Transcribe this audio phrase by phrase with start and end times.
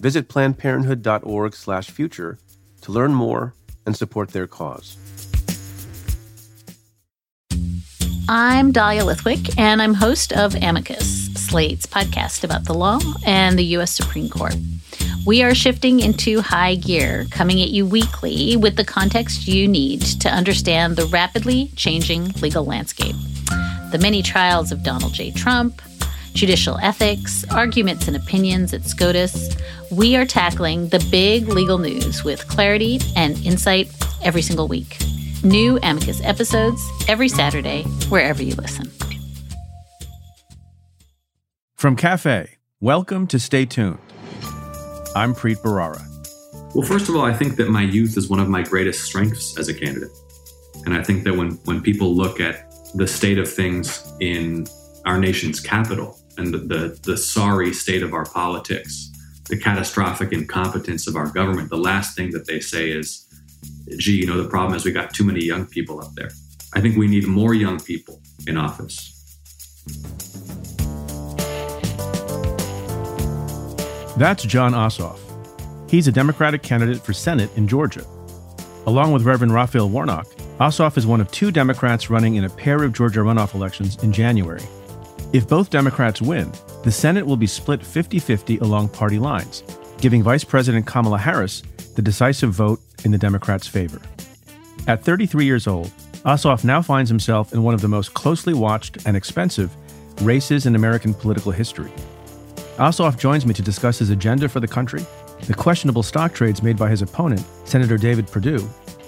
[0.00, 2.38] Visit plannedparenthood.org/future
[2.80, 4.96] to learn more and support their cause.
[8.30, 13.64] I'm Dahlia Lithwick, and I'm host of Amicus, Slate's podcast about the law and the
[13.76, 13.90] U.S.
[13.90, 14.54] Supreme Court.
[15.26, 20.02] We are shifting into high gear, coming at you weekly with the context you need
[20.20, 23.16] to understand the rapidly changing legal landscape.
[23.92, 25.30] The many trials of Donald J.
[25.30, 25.80] Trump,
[26.38, 29.56] judicial ethics, arguments and opinions at SCOTUS,
[29.90, 33.90] we are tackling the big legal news with clarity and insight
[34.22, 34.98] every single week.
[35.42, 38.88] New Amicus episodes every Saturday, wherever you listen.
[41.74, 43.98] From Cafe, welcome to Stay Tuned.
[45.16, 46.00] I'm Preet Bharara.
[46.72, 49.58] Well, first of all, I think that my youth is one of my greatest strengths
[49.58, 50.12] as a candidate.
[50.84, 54.68] And I think that when, when people look at the state of things in
[55.04, 59.10] our nation's capital and the, the, the sorry state of our politics,
[59.48, 63.26] the catastrophic incompetence of our government, the last thing that they say is,
[63.98, 66.30] gee, you know, the problem is we got too many young people up there.
[66.74, 69.14] I think we need more young people in office.
[74.16, 75.18] That's Jon Ossoff.
[75.90, 78.04] He's a Democratic candidate for Senate in Georgia.
[78.86, 80.26] Along with Reverend Raphael Warnock,
[80.60, 84.12] Ossoff is one of two Democrats running in a pair of Georgia runoff elections in
[84.12, 84.62] January.
[85.30, 86.50] If both Democrats win,
[86.84, 89.62] the Senate will be split 50 50 along party lines,
[90.00, 91.62] giving Vice President Kamala Harris
[91.96, 94.00] the decisive vote in the Democrats' favor.
[94.86, 95.88] At 33 years old,
[96.24, 99.76] Ossoff now finds himself in one of the most closely watched and expensive
[100.22, 101.92] races in American political history.
[102.78, 105.04] Ossoff joins me to discuss his agenda for the country,
[105.46, 108.66] the questionable stock trades made by his opponent, Senator David Perdue,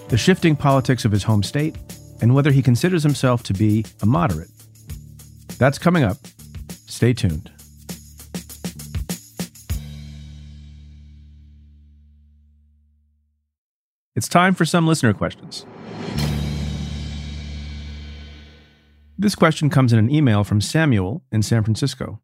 [0.08, 1.76] the shifting politics of his home state,
[2.20, 4.50] and whether he considers himself to be a moderate.
[5.60, 6.16] That's coming up.
[6.86, 7.50] Stay tuned.
[14.16, 15.66] It's time for some listener questions.
[19.18, 22.22] This question comes in an email from Samuel in San Francisco.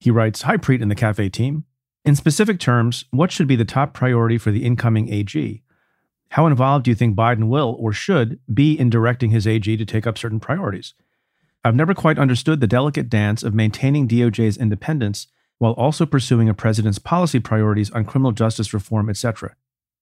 [0.00, 1.64] He writes Hi, Preet and the Cafe team.
[2.04, 5.62] In specific terms, what should be the top priority for the incoming AG?
[6.30, 9.84] How involved do you think Biden will or should be in directing his AG to
[9.86, 10.94] take up certain priorities?
[11.64, 15.28] I've never quite understood the delicate dance of maintaining DOJ's independence
[15.58, 19.54] while also pursuing a president's policy priorities on criminal justice reform, etc.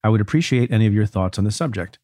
[0.03, 1.99] I would appreciate any of your thoughts on the subject.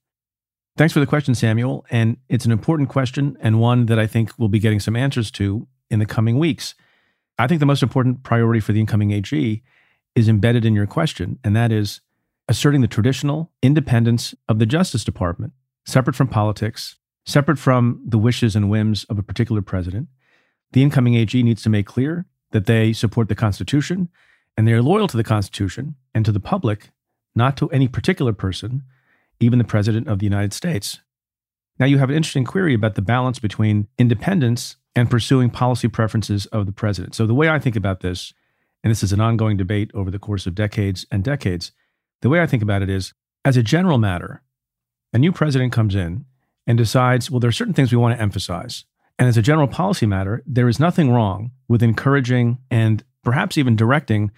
[0.77, 1.87] Thanks for the question, Samuel.
[1.91, 5.31] And it's an important question and one that I think we'll be getting some answers
[5.33, 6.75] to in the coming weeks.
[7.38, 9.62] I think the most important priority for the incoming AG
[10.15, 12.00] is embedded in your question, and that is
[12.49, 15.53] asserting the traditional independence of the Justice Department,
[15.87, 20.09] separate from politics, separate from the wishes and whims of a particular president.
[20.72, 24.09] The incoming AG needs to make clear that they support the Constitution
[24.56, 26.91] and they are loyal to the Constitution and to the public
[27.34, 28.82] not to any particular person,
[29.41, 31.00] even the President of the United States.
[31.78, 36.47] Now, you have an interesting query about the balance between independence and pursuing policy preferences
[36.47, 37.14] of the president.
[37.14, 38.32] So, the way I think about this,
[38.82, 41.72] and this is an ongoing debate over the course of decades and decades,
[42.22, 43.12] the way I think about it is
[43.44, 44.43] as a general matter,
[45.12, 46.25] a new president comes in
[46.66, 48.84] and decides, well, there are certain things we want to emphasize.
[49.19, 53.77] And as a general policy matter, there is nothing wrong with encouraging and perhaps even
[53.77, 54.31] directing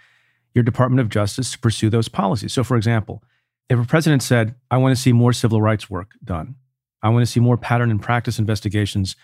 [0.55, 2.53] your Department of Justice to pursue those policies.
[2.53, 3.23] So, for example,
[3.69, 6.55] if a president said, I want to see more civil rights work done,
[7.03, 9.15] I want to see more pattern and practice investigations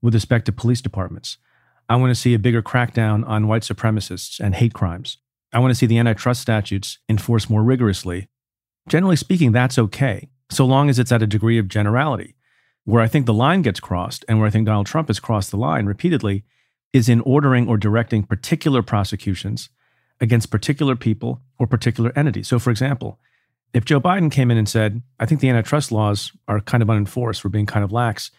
[0.00, 1.38] with respect to police departments,
[1.88, 5.18] I want to see a bigger crackdown on white supremacists and hate crimes,
[5.52, 8.28] I want to see the antitrust statutes enforced more rigorously.
[8.88, 12.34] Generally speaking, that's okay, so long as it's at a degree of generality.
[12.84, 15.50] Where I think the line gets crossed, and where I think Donald Trump has crossed
[15.50, 16.44] the line repeatedly,
[16.92, 19.70] is in ordering or directing particular prosecutions
[20.20, 22.48] against particular people or particular entities.
[22.48, 23.18] So, for example,
[23.72, 26.90] if Joe Biden came in and said, I think the antitrust laws are kind of
[26.90, 28.30] unenforced, we're being kind of lax,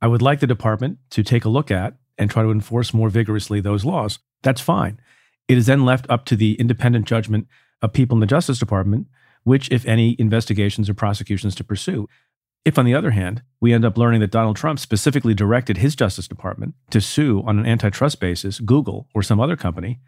[0.00, 3.08] I would like the department to take a look at and try to enforce more
[3.08, 4.18] vigorously those laws.
[4.42, 5.00] That's fine.
[5.48, 7.48] It is then left up to the independent judgment
[7.82, 9.08] of people in the Justice Department,
[9.44, 12.08] which, if any, investigations or prosecutions to pursue.
[12.68, 15.96] If, on the other hand, we end up learning that Donald Trump specifically directed his
[15.96, 20.00] Justice Department to sue on an antitrust basis Google or some other company,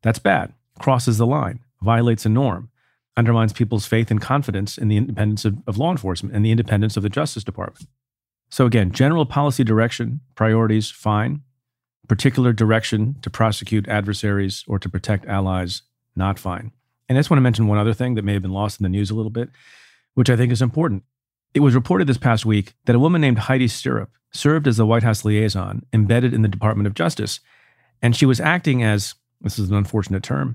[0.00, 2.70] that's bad crosses the line, violates a norm,
[3.18, 6.96] undermines people's faith and confidence in the independence of, of law enforcement and the independence
[6.96, 7.86] of the Justice Department.
[8.48, 11.42] So, again, general policy direction, priorities, fine.
[12.08, 15.82] Particular direction to prosecute adversaries or to protect allies,
[16.16, 16.72] not fine.
[17.06, 18.84] And I just want to mention one other thing that may have been lost in
[18.84, 19.50] the news a little bit,
[20.14, 21.02] which I think is important.
[21.58, 24.86] It was reported this past week that a woman named Heidi Stirrup served as the
[24.86, 27.40] White House liaison embedded in the Department of Justice.
[28.00, 30.54] And she was acting as, this is an unfortunate term,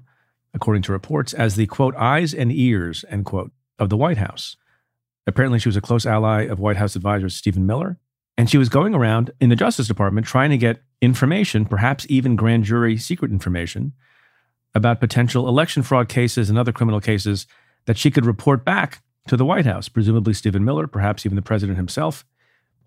[0.53, 4.55] according to reports, as the quote, eyes and ears, end quote, of the White House.
[5.27, 7.97] Apparently, she was a close ally of White House advisor Stephen Miller.
[8.37, 12.37] And she was going around in the Justice Department trying to get information, perhaps even
[12.37, 13.91] grand jury secret information,
[14.73, 17.45] about potential election fraud cases and other criminal cases
[17.87, 21.41] that she could report back to the White House, presumably Stephen Miller, perhaps even the
[21.41, 22.25] president himself,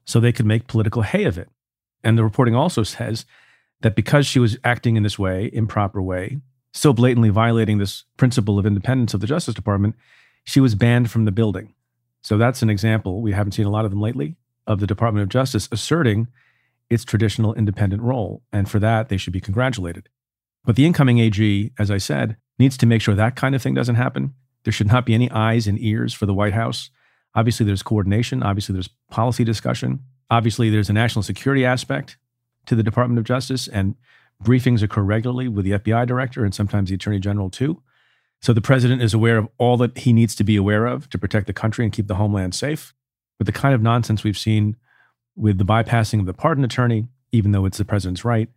[0.04, 1.48] so they could make political hay of it.
[2.04, 3.24] And the reporting also says
[3.80, 6.38] that because she was acting in this way, improper way,
[6.72, 9.94] so blatantly violating this principle of independence of the Justice Department,
[10.44, 11.74] she was banned from the building.
[12.22, 14.36] So that's an example, we haven't seen a lot of them lately,
[14.66, 16.28] of the Department of Justice asserting
[16.90, 18.42] its traditional independent role.
[18.52, 20.08] And for that, they should be congratulated.
[20.64, 23.74] But the incoming AG, as I said, needs to make sure that kind of thing
[23.74, 24.34] doesn't happen.
[24.66, 26.90] There should not be any eyes and ears for the White House.
[27.36, 28.42] Obviously, there's coordination.
[28.42, 30.00] Obviously, there's policy discussion.
[30.28, 32.16] Obviously, there's a national security aspect
[32.66, 33.94] to the Department of Justice, and
[34.42, 37.80] briefings occur regularly with the FBI director and sometimes the attorney general, too.
[38.42, 41.18] So the president is aware of all that he needs to be aware of to
[41.18, 42.92] protect the country and keep the homeland safe.
[43.38, 44.74] But the kind of nonsense we've seen
[45.36, 48.48] with the bypassing of the pardon attorney, even though it's the president's right,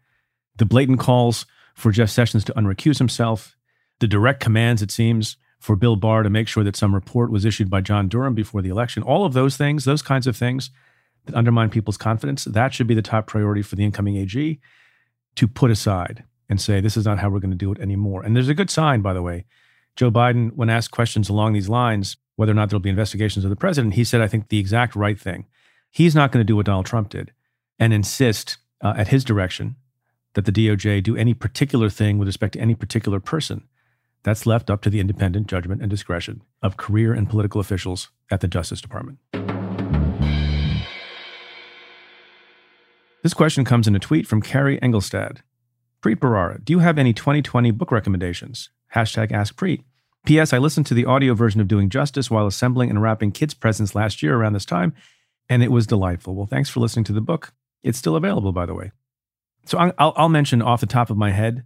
[0.58, 1.46] the blatant calls
[1.76, 3.56] for Jeff Sessions to unrecuse himself,
[4.00, 7.46] the direct commands, it seems, for Bill Barr to make sure that some report was
[7.46, 9.04] issued by John Durham before the election.
[9.04, 10.70] All of those things, those kinds of things
[11.26, 14.60] that undermine people's confidence, that should be the top priority for the incoming AG
[15.36, 18.24] to put aside and say, this is not how we're going to do it anymore.
[18.24, 19.46] And there's a good sign, by the way.
[19.96, 23.50] Joe Biden, when asked questions along these lines, whether or not there'll be investigations of
[23.50, 25.46] the president, he said, I think, the exact right thing.
[25.92, 27.34] He's not going to do what Donald Trump did
[27.78, 29.76] and insist uh, at his direction
[30.34, 33.68] that the DOJ do any particular thing with respect to any particular person.
[34.24, 38.42] That's left up to the independent judgment and discretion of career and political officials at
[38.42, 39.20] the Justice Department.
[43.24, 45.40] This question comes in a tweet from Carrie Engelstad.
[46.02, 48.70] Preet Bharara, do you have any 2020 book recommendations?
[48.96, 49.84] Hashtag Ask Preet.
[50.26, 50.54] P.S.
[50.54, 53.96] I listened to the audio version of Doing Justice while assembling and wrapping kids' presents
[53.96, 54.94] last year around this time,
[55.50, 56.36] and it was delightful.
[56.36, 57.54] Well, thanks for listening to the book.
[57.84, 58.92] It's still available, by the way.
[59.66, 61.64] So I'll, I'll mention off the top of my head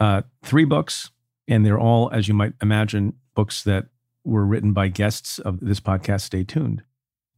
[0.00, 1.10] uh, three books
[1.48, 3.86] and they're all, as you might imagine, books that
[4.24, 6.22] were written by guests of this podcast.
[6.22, 6.82] Stay tuned.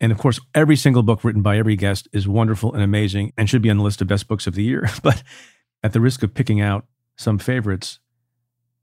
[0.01, 3.49] And of course, every single book written by every guest is wonderful and amazing and
[3.49, 4.89] should be on the list of best books of the year.
[5.03, 5.23] But
[5.83, 6.87] at the risk of picking out
[7.17, 7.99] some favorites,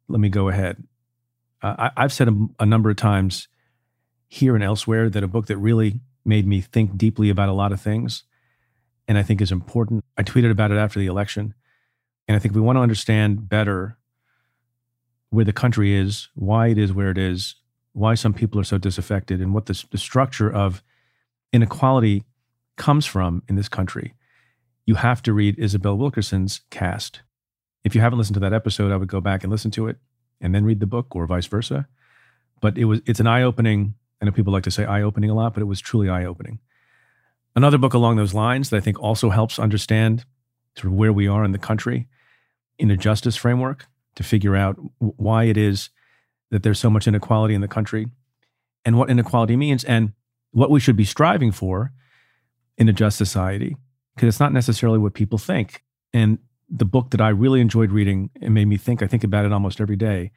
[0.08, 0.84] let me go ahead.
[1.62, 3.48] Uh, I, have said a, a number of times
[4.28, 7.72] here and elsewhere that a book that really made me think deeply about a lot
[7.72, 8.24] of things
[9.08, 10.04] and I think is important.
[10.18, 11.54] I tweeted about it after the election.
[12.28, 13.98] And I think we want to understand better
[15.34, 17.56] where the country is, why it is where it is,
[17.94, 20.84] why some people are so disaffected, and what the, the structure of
[21.52, 22.24] inequality
[22.78, 24.14] comes from in this country,
[24.86, 27.22] you have to read Isabel Wilkerson's Caste.
[27.84, 29.98] If you haven't listened to that episode, I would go back and listen to it
[30.40, 31.88] and then read the book or vice versa.
[32.62, 35.56] But it was it's an eye-opening, I know people like to say eye-opening a lot,
[35.56, 36.60] but it was truly eye-opening.
[37.56, 40.26] Another book along those lines that I think also helps understand
[40.76, 42.08] sort of where we are in the country
[42.78, 45.90] in a justice framework to figure out why it is
[46.52, 48.08] that there's so much inequality in the country
[48.86, 50.14] and what inequality means and
[50.52, 51.92] what we should be striving for
[52.78, 53.76] in a just society
[54.16, 55.84] because it's not necessarily what people think.
[56.14, 56.38] And
[56.70, 59.54] the book that i really enjoyed reading and made me think i think about it
[59.54, 60.32] almost every day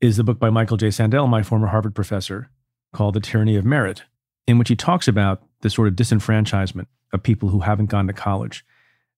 [0.00, 0.90] is the book by michael j.
[0.90, 2.50] Sandel my former harvard professor
[2.92, 4.04] called the tyranny of merit
[4.46, 8.12] in which he talks about the sort of disenfranchisement of people who haven't gone to
[8.12, 8.64] college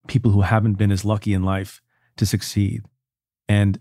[0.07, 1.81] people who haven't been as lucky in life
[2.17, 2.83] to succeed
[3.53, 3.79] and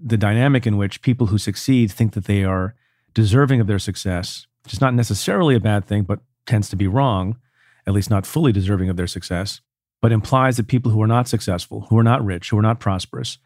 [0.00, 2.76] the dynamic in which people who succeed think that they are
[3.14, 6.86] deserving of their success, which is not necessarily a bad thing, but tends to be
[6.86, 7.36] wrong,
[7.84, 9.60] at least not fully deserving of their success,
[10.00, 12.78] but implies that people who are not successful, who are not rich, who are not
[12.78, 13.38] prosperous,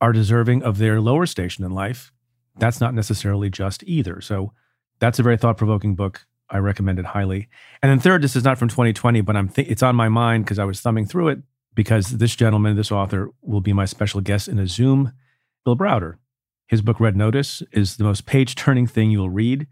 [0.00, 2.12] are deserving of their lower station in life.
[2.58, 4.20] That's not necessarily just either.
[4.20, 4.52] So
[4.98, 6.26] that's a very thought provoking book.
[6.50, 7.48] I recommend it highly.
[7.82, 10.44] And then third, this is not from 2020, but I'm th- it's on my mind
[10.44, 11.38] because I was thumbing through it
[11.74, 15.12] because this gentleman, this author, will be my special guest in a Zoom.
[15.64, 16.16] Bill Browder.
[16.66, 19.66] His book, Red Notice, is the most page turning thing you'll read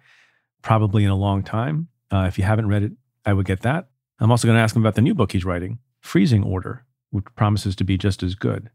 [0.62, 1.88] probably in a long time.
[2.10, 2.92] Uh, if you haven't read it,
[3.24, 3.88] I would get that.
[4.20, 7.24] I'm also going to ask him about the new book he's writing, Freezing Order, which
[7.34, 8.70] promises to be just as good.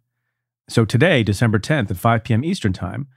[0.70, 2.44] So today, December 10th at 5 p.m.
[2.44, 3.08] Eastern Time,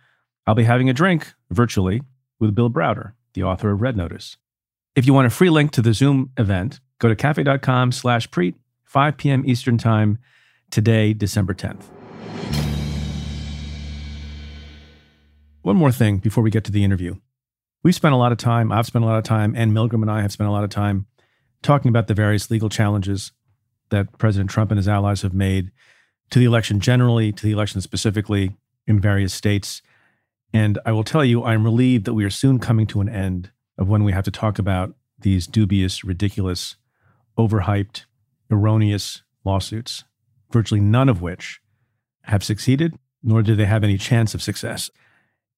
[0.47, 2.03] I'll be having a drink virtually
[2.39, 4.37] with Bill Browder, the author of Red Notice.
[4.95, 8.55] If you want a free link to the Zoom event, go to cafe.com slash preet,
[8.91, 9.45] 5 p.m.
[9.47, 10.19] Eastern Time,
[10.69, 11.85] today, December 10th.
[15.63, 17.15] One more thing before we get to the interview.
[17.85, 20.11] We've spent a lot of time, I've spent a lot of time, and Milgram and
[20.11, 21.07] I have spent a lot of time
[21.63, 23.31] talking about the various legal challenges
[23.91, 25.71] that President Trump and his allies have made
[26.31, 28.57] to the election generally, to the election specifically
[28.89, 29.83] in various states.
[30.53, 33.53] And I will tell you, I'm relieved that we are soon coming to an end
[33.79, 36.75] of when we have to talk about these dubious, ridiculous,
[37.39, 38.07] overhyped,
[38.51, 40.05] erroneous lawsuits,
[40.51, 41.61] virtually none of which
[42.23, 44.91] have succeeded, nor do they have any chance of success.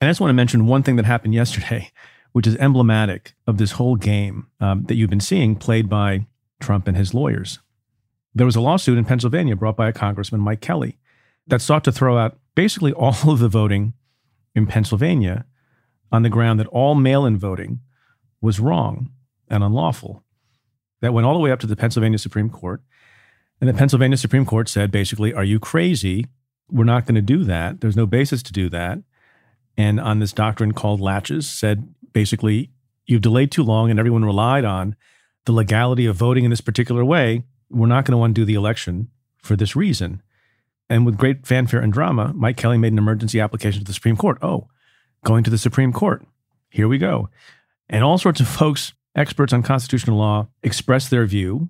[0.00, 1.90] And I just want to mention one thing that happened yesterday,
[2.32, 6.26] which is emblematic of this whole game um, that you've been seeing played by
[6.60, 7.58] Trump and his lawyers.
[8.34, 10.98] There was a lawsuit in Pennsylvania brought by a Congressman, Mike Kelly,
[11.46, 13.94] that sought to throw out basically all of the voting
[14.54, 15.44] in Pennsylvania
[16.10, 17.80] on the ground that all mail in voting
[18.40, 19.10] was wrong
[19.48, 20.24] and unlawful.
[21.02, 22.80] That went all the way up to the Pennsylvania Supreme Court.
[23.60, 26.26] And the Pennsylvania Supreme Court said basically, Are you crazy?
[26.70, 27.80] We're not going to do that.
[27.80, 28.98] There's no basis to do that.
[29.76, 32.70] And on this doctrine called laches, said basically,
[33.04, 34.96] You've delayed too long, and everyone relied on
[35.44, 37.42] the legality of voting in this particular way.
[37.68, 40.22] We're not going to undo the election for this reason.
[40.88, 44.16] And with great fanfare and drama, Mike Kelly made an emergency application to the Supreme
[44.16, 44.38] Court.
[44.40, 44.68] Oh,
[45.24, 46.24] going to the Supreme Court.
[46.70, 47.28] Here we go.
[47.88, 51.68] And all sorts of folks, experts on constitutional law, expressed their view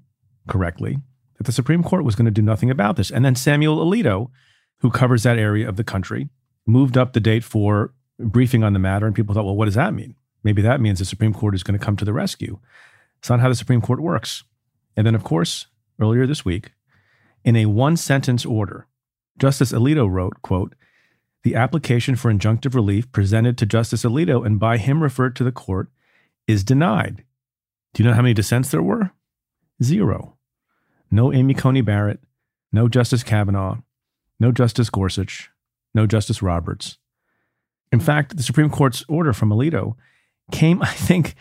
[0.48, 0.98] correctly
[1.36, 3.10] that the Supreme Court was going to do nothing about this.
[3.10, 4.30] And then Samuel Alito,
[4.78, 6.28] who covers that area of the country,
[6.66, 9.06] moved up the date for briefing on the matter.
[9.06, 10.14] And people thought, well, what does that mean?
[10.44, 12.58] Maybe that means the Supreme Court is going to come to the rescue.
[13.18, 14.44] It's not how the Supreme Court works.
[14.96, 15.66] And then, of course,
[16.00, 16.72] earlier this week,
[17.44, 18.86] in a one sentence order,
[19.38, 20.74] Justice Alito wrote, quote,
[21.42, 25.50] the application for injunctive relief presented to Justice Alito and by him referred to the
[25.50, 25.88] court
[26.46, 27.24] is denied.
[27.94, 29.10] Do you know how many dissents there were?
[29.82, 30.36] Zero.
[31.10, 32.20] No Amy Coney Barrett,
[32.72, 33.78] no Justice Kavanaugh,
[34.40, 35.50] no Justice Gorsuch,
[35.94, 36.98] no Justice Roberts.
[37.90, 39.96] In fact, the Supreme Court's order from Alito
[40.50, 41.34] came, I think,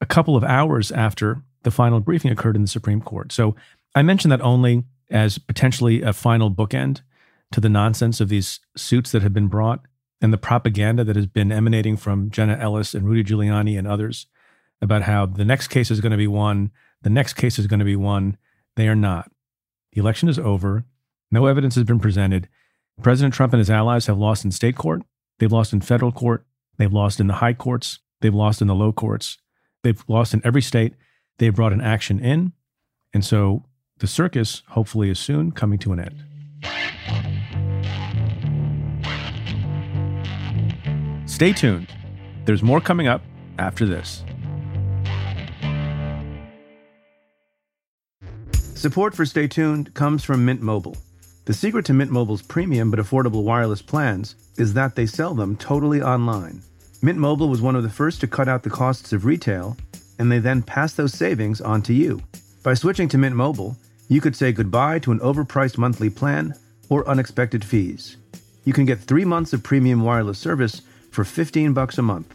[0.00, 3.32] a couple of hours after the final briefing occurred in the Supreme Court.
[3.32, 3.54] So
[3.94, 7.02] I mention that only as potentially a final bookend
[7.52, 9.80] to the nonsense of these suits that have been brought
[10.20, 14.26] and the propaganda that has been emanating from Jenna Ellis and Rudy Giuliani and others
[14.84, 16.70] about how the next case is going to be won,
[17.02, 18.36] the next case is going to be won.
[18.76, 19.30] They are not.
[19.92, 20.84] The election is over.
[21.30, 22.48] No evidence has been presented.
[23.02, 25.02] President Trump and his allies have lost in state court.
[25.38, 26.46] They've lost in federal court.
[26.76, 27.98] They've lost in the high courts.
[28.20, 29.38] They've lost in the low courts.
[29.82, 30.94] They've lost in every state.
[31.38, 32.52] They've brought an action in.
[33.12, 33.64] And so
[33.98, 36.24] the circus, hopefully, is soon coming to an end.
[41.28, 41.88] Stay tuned.
[42.44, 43.22] There's more coming up
[43.58, 44.22] after this.
[48.84, 50.94] Support for Stay Tuned comes from Mint Mobile.
[51.46, 55.56] The secret to Mint Mobile's premium but affordable wireless plans is that they sell them
[55.56, 56.60] totally online.
[57.00, 59.78] Mint Mobile was one of the first to cut out the costs of retail,
[60.18, 62.20] and they then pass those savings on to you.
[62.62, 63.74] By switching to Mint Mobile,
[64.08, 66.52] you could say goodbye to an overpriced monthly plan
[66.90, 68.18] or unexpected fees.
[68.66, 72.34] You can get three months of premium wireless service for 15 bucks a month.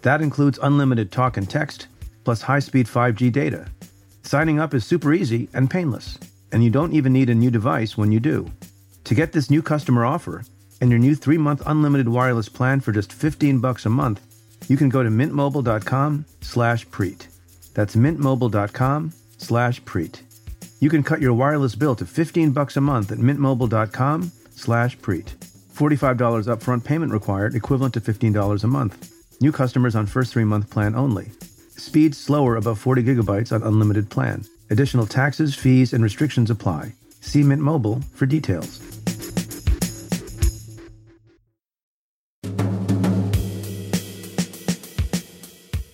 [0.00, 1.88] That includes unlimited talk and text,
[2.24, 3.66] plus high-speed 5G data.
[4.22, 6.16] Signing up is super easy and painless,
[6.52, 8.50] and you don't even need a new device when you do.
[9.04, 10.44] To get this new customer offer
[10.80, 14.20] and your new 3-month unlimited wireless plan for just 15 bucks a month,
[14.68, 17.26] you can go to mintmobile.com/preet.
[17.74, 20.20] That's mintmobile.com/preet.
[20.80, 25.34] You can cut your wireless bill to 15 bucks a month at mintmobile.com/preet.
[25.72, 29.10] $45 upfront payment required, equivalent to $15 a month.
[29.40, 31.32] New customers on first three month plan only.
[31.76, 34.44] Speed slower above 40 gigabytes on unlimited plan.
[34.70, 36.94] Additional taxes, fees, and restrictions apply.
[37.20, 38.80] See Mint Mobile for details.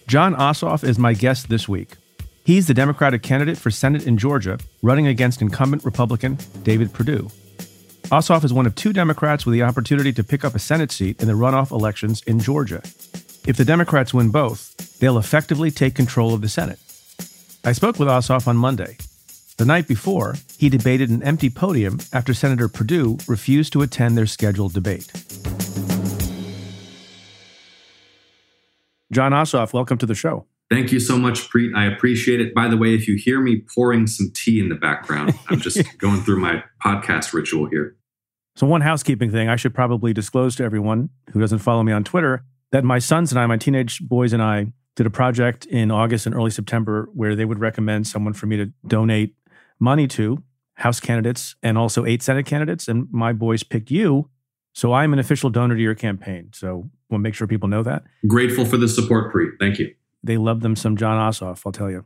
[0.07, 1.97] Jon Ossoff is my guest this week.
[2.45, 7.29] He's the Democratic candidate for Senate in Georgia, running against incumbent Republican David Perdue.
[8.05, 11.21] Ossoff is one of two Democrats with the opportunity to pick up a Senate seat
[11.21, 12.81] in the runoff elections in Georgia.
[13.49, 16.79] If the Democrats win both, they'll effectively take control of the Senate.
[17.65, 18.99] I spoke with Ossoff on Monday.
[19.57, 24.27] The night before, he debated an empty podium after Senator Perdue refused to attend their
[24.27, 25.11] scheduled debate.
[29.11, 30.45] Jon Ossoff, welcome to the show.
[30.69, 31.75] Thank you so much, Preet.
[31.75, 32.55] I appreciate it.
[32.55, 35.83] By the way, if you hear me pouring some tea in the background, I'm just
[35.99, 37.97] going through my podcast ritual here.
[38.57, 42.05] So, one housekeeping thing I should probably disclose to everyone who doesn't follow me on
[42.05, 45.93] Twitter that my sons and I, my teenage boys and I, did a project in
[45.93, 49.33] August and early September where they would recommend someone for me to donate
[49.79, 50.43] money to
[50.75, 52.89] House candidates and also eight Senate candidates.
[52.89, 54.29] And my boys picked you.
[54.73, 56.51] So I'm an official donor to your campaign.
[56.53, 58.03] So we'll make sure people know that.
[58.27, 59.53] Grateful for the support, Preet.
[59.61, 59.95] Thank you.
[60.25, 62.05] They love them some Jon Ossoff, I'll tell you.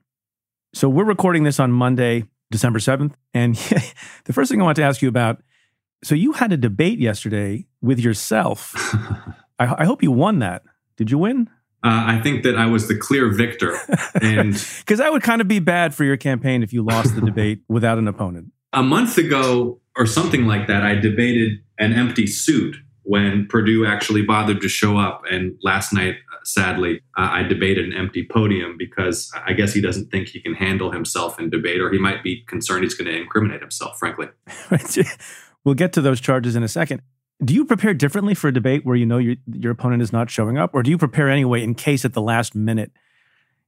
[0.75, 3.15] So we're recording this on Monday, December 7th.
[3.33, 3.55] And
[4.25, 5.43] the first thing I want to ask you about
[6.05, 8.75] so you had a debate yesterday with yourself.
[9.63, 10.63] I, I hope you won that.
[10.97, 11.49] Did you win?
[11.85, 13.77] Uh, I think that I was the clear victor,
[14.21, 17.21] and because that would kind of be bad for your campaign if you lost the
[17.25, 18.53] debate without an opponent.
[18.73, 24.23] A month ago, or something like that, I debated an empty suit when Perdue actually
[24.23, 25.23] bothered to show up.
[25.29, 26.15] And last night,
[26.45, 30.55] sadly, uh, I debated an empty podium because I guess he doesn't think he can
[30.55, 33.99] handle himself in debate, or he might be concerned he's going to incriminate himself.
[33.99, 34.29] Frankly,
[35.65, 37.03] we'll get to those charges in a second
[37.45, 40.31] do you prepare differently for a debate where you know your your opponent is not
[40.31, 42.93] showing up, or do you prepare anyway in case at the last minute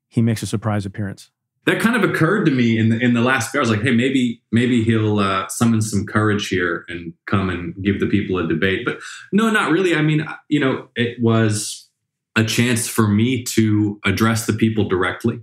[0.09, 1.31] he makes a surprise appearance?
[1.67, 3.71] That kind of occurred to me in the in the last few hours.
[3.71, 8.07] Like, hey, maybe maybe he'll uh, summon some courage here and come and give the
[8.07, 8.85] people a debate.
[8.85, 8.99] But
[9.33, 9.95] no, not really.
[9.95, 11.89] I mean, you know, it was
[12.37, 15.41] a chance for me to address the people directly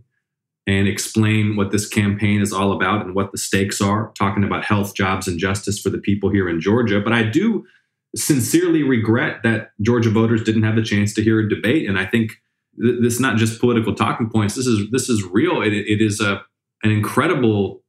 [0.68, 4.12] and explain what this campaign is all about and what the stakes are.
[4.16, 7.02] Talking about health, jobs, and justice for the people here in Georgia.
[7.02, 7.66] But I do
[8.16, 11.88] sincerely regret that Georgia voters didn't have the chance to hear a debate.
[11.88, 12.34] And I think
[12.82, 14.56] th- this is not just political talking points.
[14.56, 15.62] This is this is real.
[15.62, 16.42] it, it is a
[16.84, 17.84] an incredible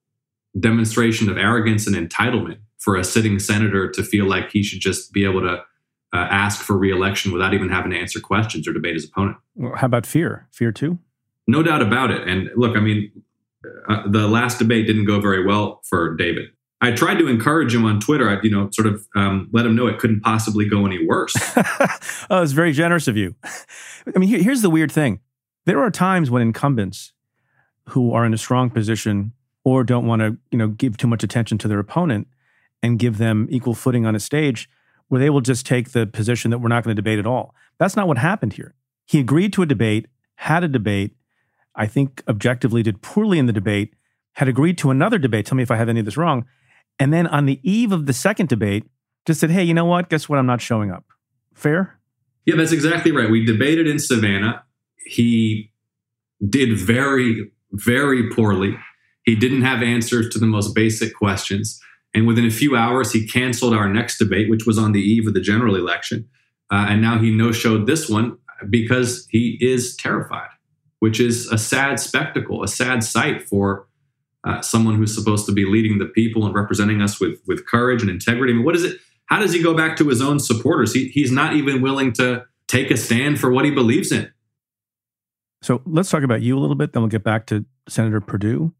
[0.59, 5.12] demonstration of arrogance and entitlement for a sitting senator to feel like he should just
[5.12, 5.62] be able to
[6.14, 9.37] uh, ask for reelection without even having to answer questions or debate his opponent.
[9.55, 10.47] Well, how about fear?
[10.50, 10.99] Fear too?
[11.47, 12.29] No doubt about it.
[12.29, 13.11] And look, I mean,
[13.88, 16.47] uh, the last debate didn't go very well for David.
[16.83, 18.29] I tried to encourage him on Twitter.
[18.29, 21.33] I, you know, sort of um, let him know it couldn't possibly go any worse.
[22.29, 23.37] oh, it's very generous of you.
[24.15, 25.21] I mean, here, here's the weird thing:
[25.65, 27.12] there are times when incumbents
[27.90, 29.33] who are in a strong position
[29.64, 32.27] or don't want to, you know, give too much attention to their opponent
[32.83, 34.68] and give them equal footing on a stage,
[35.07, 37.55] where they will just take the position that we're not going to debate at all.
[37.79, 38.75] That's not what happened here.
[39.07, 41.14] He agreed to a debate, had a debate.
[41.77, 43.95] I think objectively did poorly in the debate.
[44.33, 45.47] Had agreed to another debate.
[45.47, 46.45] Tell me if I have any of this wrong
[46.98, 48.85] and then on the eve of the second debate,
[49.26, 50.09] just said, hey, you know what?
[50.09, 50.38] Guess what?
[50.38, 51.05] I'm not showing up.
[51.55, 51.98] Fair?
[52.44, 53.31] Yeah, that's exactly right.
[53.31, 54.64] We debated in Savannah.
[55.07, 55.72] He
[56.48, 58.76] did very, very poorly.
[59.24, 61.81] He didn't have answers to the most basic questions.
[62.14, 65.26] And within a few hours, he canceled our next debate, which was on the eve
[65.26, 66.28] of the general election.
[66.70, 68.37] Uh, and now he no showed this one
[68.68, 70.48] because he is terrified,
[70.98, 73.87] which is a sad spectacle, a sad sight for
[74.44, 78.02] uh, someone who's supposed to be leading the people and representing us with with courage
[78.02, 78.52] and integrity.
[78.52, 78.98] I mean, what is it?
[79.26, 80.92] How does he go back to his own supporters?
[80.92, 84.31] He, he's not even willing to take a stand for what he believes in.
[85.62, 86.92] So let's talk about you a little bit.
[86.92, 88.74] Then we'll get back to Senator Perdue.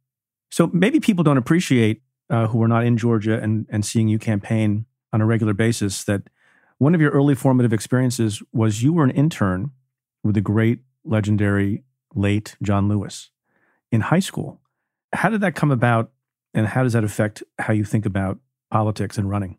[0.51, 4.19] So maybe people don't appreciate uh, who are not in Georgia and and seeing you
[4.19, 6.23] campaign on a regular basis that
[6.79, 9.71] one of your early formative experiences was you were an intern
[10.25, 13.31] with the great, legendary, late John Lewis
[13.93, 14.62] in high school.
[15.13, 16.11] How did that come about,
[16.55, 18.39] and how does that affect how you think about
[18.71, 19.59] politics and running?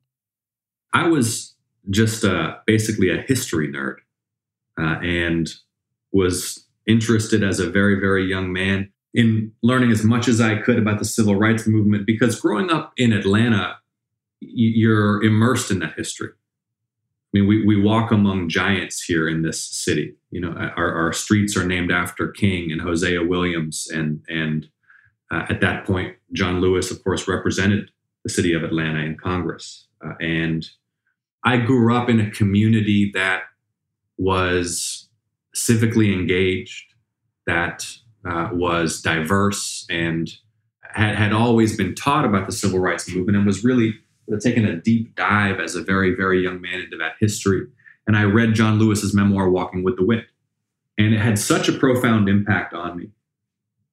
[0.94, 1.56] I was
[1.90, 3.98] just uh, basically a history nerd
[4.80, 5.50] uh, and
[6.12, 10.80] was interested as a very, very young man in learning as much as I could
[10.80, 13.78] about the civil rights movement because growing up in Atlanta,
[14.40, 16.30] you're immersed in that history.
[16.32, 20.16] I mean, we, we walk among giants here in this city.
[20.32, 24.70] You know, our, our streets are named after King and Hosea Williams and and
[25.34, 27.90] uh, at that point, John Lewis, of course, represented
[28.24, 29.88] the city of Atlanta in Congress.
[30.06, 30.70] Uh, and
[31.44, 33.44] I grew up in a community that
[34.18, 35.10] was
[35.56, 36.94] civically engaged,
[37.48, 37.86] that
[38.30, 40.30] uh, was diverse, and
[40.82, 43.96] had, had always been taught about the civil rights movement and was really
[44.40, 47.66] taken a deep dive as a very, very young man into that history.
[48.06, 50.26] And I read John Lewis's memoir, Walking with the Wind.
[50.98, 53.10] And it had such a profound impact on me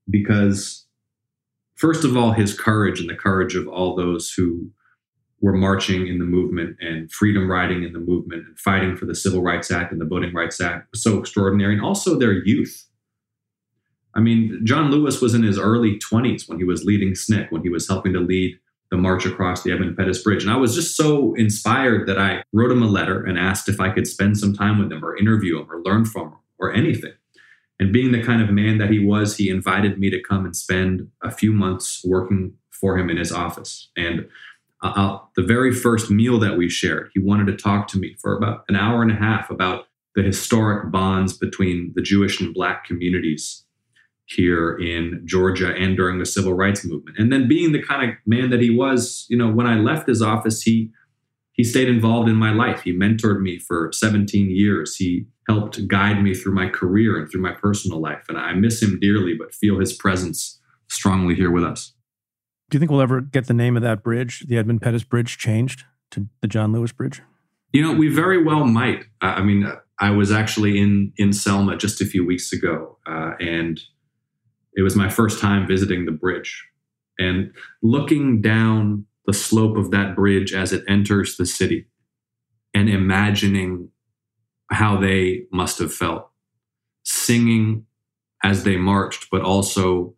[0.09, 0.87] because
[1.81, 4.71] first of all, his courage and the courage of all those who
[5.41, 9.15] were marching in the movement and freedom riding in the movement and fighting for the
[9.15, 11.73] Civil Rights Act and the Voting Rights Act was so extraordinary.
[11.75, 12.87] And also their youth.
[14.15, 17.63] I mean, John Lewis was in his early 20s when he was leading SNCC, when
[17.63, 18.59] he was helping to lead
[18.91, 20.43] the march across the Edmund Pettus Bridge.
[20.43, 23.81] And I was just so inspired that I wrote him a letter and asked if
[23.81, 26.73] I could spend some time with him or interview him or learn from him or
[26.75, 27.13] anything.
[27.81, 30.55] And being the kind of man that he was, he invited me to come and
[30.55, 33.91] spend a few months working for him in his office.
[33.97, 34.29] And
[34.83, 38.37] uh, the very first meal that we shared, he wanted to talk to me for
[38.37, 42.85] about an hour and a half about the historic bonds between the Jewish and Black
[42.85, 43.65] communities
[44.27, 47.19] here in Georgia and during the civil rights movement.
[47.19, 50.07] And then being the kind of man that he was, you know, when I left
[50.07, 50.91] his office, he
[51.53, 52.83] he stayed involved in my life.
[52.83, 54.97] He mentored me for 17 years.
[54.97, 58.25] He helped guide me through my career and through my personal life.
[58.29, 61.93] And I miss him dearly, but feel his presence strongly here with us.
[62.69, 65.39] Do you think we'll ever get the name of that bridge, the Edmund Pettus Bridge,
[65.39, 67.21] changed to the John Lewis Bridge?
[67.73, 69.07] You know, we very well might.
[69.21, 69.67] I mean,
[69.99, 73.81] I was actually in in Selma just a few weeks ago, uh, and
[74.75, 76.65] it was my first time visiting the bridge.
[77.19, 81.87] And looking down the slope of that bridge as it enters the city,
[82.73, 83.91] and imagining
[84.71, 86.31] how they must have felt,
[87.03, 87.87] singing
[88.43, 90.15] as they marched, but also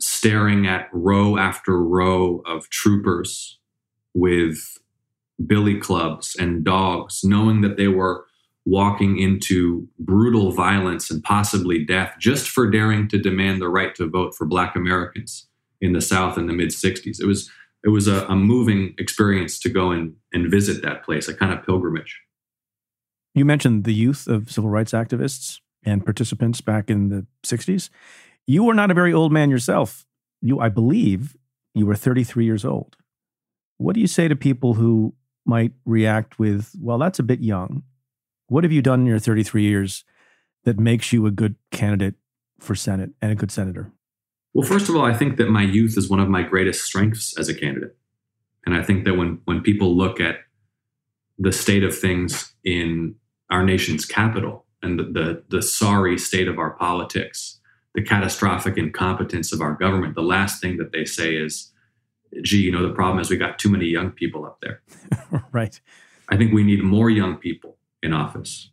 [0.00, 3.58] staring at row after row of troopers
[4.14, 4.78] with
[5.46, 8.24] billy clubs and dogs, knowing that they were
[8.66, 14.08] walking into brutal violence and possibly death just for daring to demand the right to
[14.08, 15.46] vote for black Americans
[15.80, 17.20] in the South in the mid 60s.
[17.20, 17.50] It was
[17.82, 21.52] it was a, a moving experience to go and, and visit that place, a kind
[21.52, 22.20] of pilgrimage.
[23.34, 27.90] You mentioned the youth of civil rights activists and participants back in the 60s.
[28.46, 30.06] You were not a very old man yourself.
[30.42, 31.36] You, I believe,
[31.74, 32.96] you were 33 years old.
[33.76, 35.14] What do you say to people who
[35.46, 37.82] might react with, well, that's a bit young?
[38.48, 40.04] What have you done in your 33 years
[40.64, 42.16] that makes you a good candidate
[42.58, 43.92] for Senate and a good senator?
[44.52, 47.38] Well, first of all, I think that my youth is one of my greatest strengths
[47.38, 47.96] as a candidate.
[48.66, 50.36] And I think that when, when people look at
[51.38, 53.14] the state of things in
[53.50, 57.60] our nation's capital and the, the, the sorry state of our politics,
[57.94, 61.72] the catastrophic incompetence of our government, the last thing that they say is,
[62.42, 64.82] gee, you know, the problem is we got too many young people up there.
[65.52, 65.80] right.
[66.28, 68.70] I think we need more young people in office.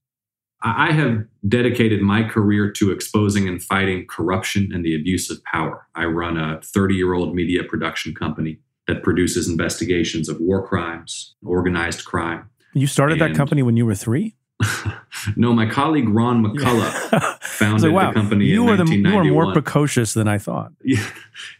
[0.63, 5.87] I have dedicated my career to exposing and fighting corruption and the abuse of power.
[5.93, 11.35] I run a 30 year old media production company that produces investigations of war crimes,
[11.45, 12.49] organized crime.
[12.73, 14.36] You started and that company when you were three?
[15.35, 19.53] no, my colleague Ron McCullough founded wow, the company you were the, You were more
[19.53, 20.71] precocious than I thought.
[20.83, 21.05] Yeah,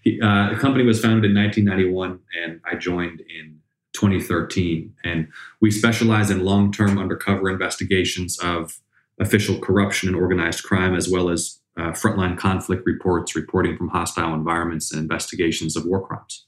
[0.01, 3.59] he, uh, the company was founded in 1991, and I joined in
[3.93, 4.93] 2013.
[5.03, 5.27] And
[5.61, 8.79] we specialize in long term undercover investigations of
[9.19, 14.33] official corruption and organized crime, as well as uh, frontline conflict reports, reporting from hostile
[14.33, 16.45] environments, and investigations of war crimes.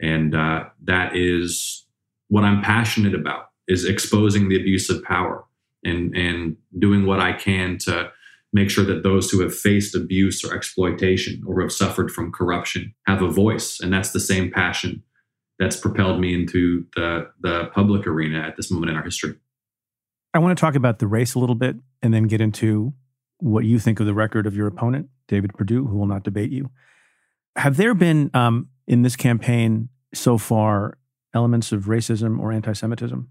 [0.00, 1.86] And uh, that is
[2.28, 5.44] what I'm passionate about is exposing the abuse of power
[5.84, 8.10] and, and doing what I can to
[8.52, 12.94] make sure that those who have faced abuse or exploitation or have suffered from corruption
[13.06, 13.78] have a voice.
[13.80, 15.02] And that's the same passion
[15.58, 19.34] that's propelled me into the the public arena at this moment in our history.
[20.34, 22.92] I want to talk about the race a little bit and then get into
[23.38, 26.50] what you think of the record of your opponent, David Perdue, who will not debate
[26.50, 26.70] you.
[27.56, 30.98] Have there been um, in this campaign so far
[31.34, 33.28] elements of racism or anti Semitism?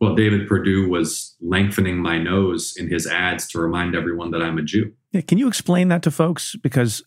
[0.00, 4.58] Well, David Perdue was lengthening my nose in his ads to remind everyone that I'm
[4.58, 4.92] a Jew.
[5.12, 6.54] Yeah, can you explain that to folks?
[6.56, 7.02] Because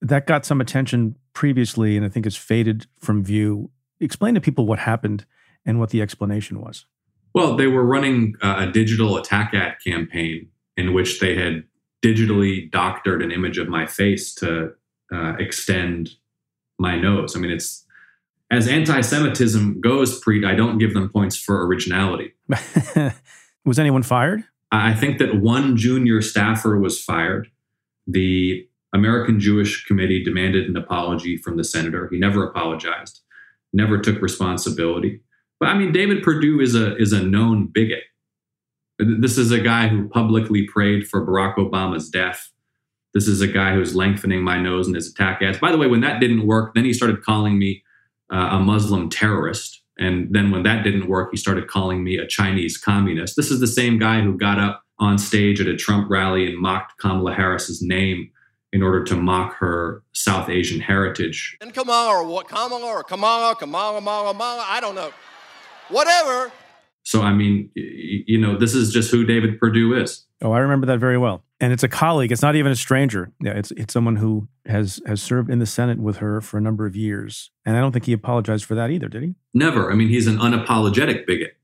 [0.00, 4.66] that got some attention previously and I think has faded from view explain to people
[4.66, 5.24] what happened
[5.64, 6.86] and what the explanation was.
[7.34, 11.64] Well, they were running a digital attack ad campaign in which they had
[12.02, 14.70] digitally doctored an image of my face to
[15.12, 16.10] uh, extend
[16.78, 17.36] my nose.
[17.36, 17.85] I mean, it's
[18.50, 20.46] as anti-Semitism goes, Preet.
[20.46, 22.32] I don't give them points for originality.
[23.64, 24.44] was anyone fired?
[24.70, 27.48] I think that one junior staffer was fired.
[28.06, 32.08] The American Jewish Committee demanded an apology from the senator.
[32.10, 33.22] He never apologized
[33.76, 35.20] never took responsibility.
[35.60, 38.04] But I mean, David Perdue is a is a known bigot.
[38.98, 42.50] This is a guy who publicly prayed for Barack Obama's death.
[43.12, 45.58] This is a guy who's lengthening my nose in his attack ads.
[45.58, 47.82] By the way, when that didn't work, then he started calling me
[48.32, 49.82] uh, a Muslim terrorist.
[49.98, 53.34] And then when that didn't work, he started calling me a Chinese communist.
[53.36, 56.58] This is the same guy who got up on stage at a Trump rally and
[56.58, 58.30] mocked Kamala Harris's name
[58.72, 61.56] in order to mock her South Asian heritage.
[61.60, 65.12] And Kamala or what Kamala or Kamala, Kamala, Kamala, Kamala, I don't know.
[65.88, 66.52] Whatever.
[67.04, 70.26] So I mean, you know, this is just who David Perdue is.
[70.42, 71.42] Oh, I remember that very well.
[71.58, 72.32] And it's a colleague.
[72.32, 73.32] It's not even a stranger.
[73.40, 76.60] Yeah, it's it's someone who has has served in the Senate with her for a
[76.60, 77.50] number of years.
[77.64, 79.34] And I don't think he apologized for that either, did he?
[79.54, 79.90] Never.
[79.90, 81.56] I mean, he's an unapologetic bigot.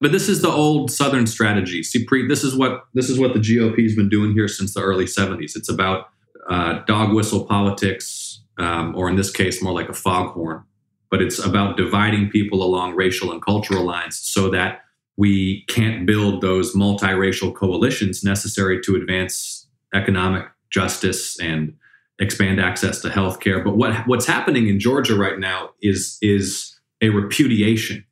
[0.00, 1.82] But this is the old Southern strategy.
[1.82, 4.80] See, Preet, this is what this is what the GOP's been doing here since the
[4.80, 5.56] early 70s.
[5.56, 6.06] It's about
[6.48, 10.62] uh, dog whistle politics, um, or in this case, more like a foghorn.
[11.10, 14.82] But it's about dividing people along racial and cultural lines so that
[15.18, 21.74] we can't build those multiracial coalitions necessary to advance economic justice and
[22.20, 23.62] expand access to health care.
[23.62, 28.04] But what, what's happening in Georgia right now is, is a repudiation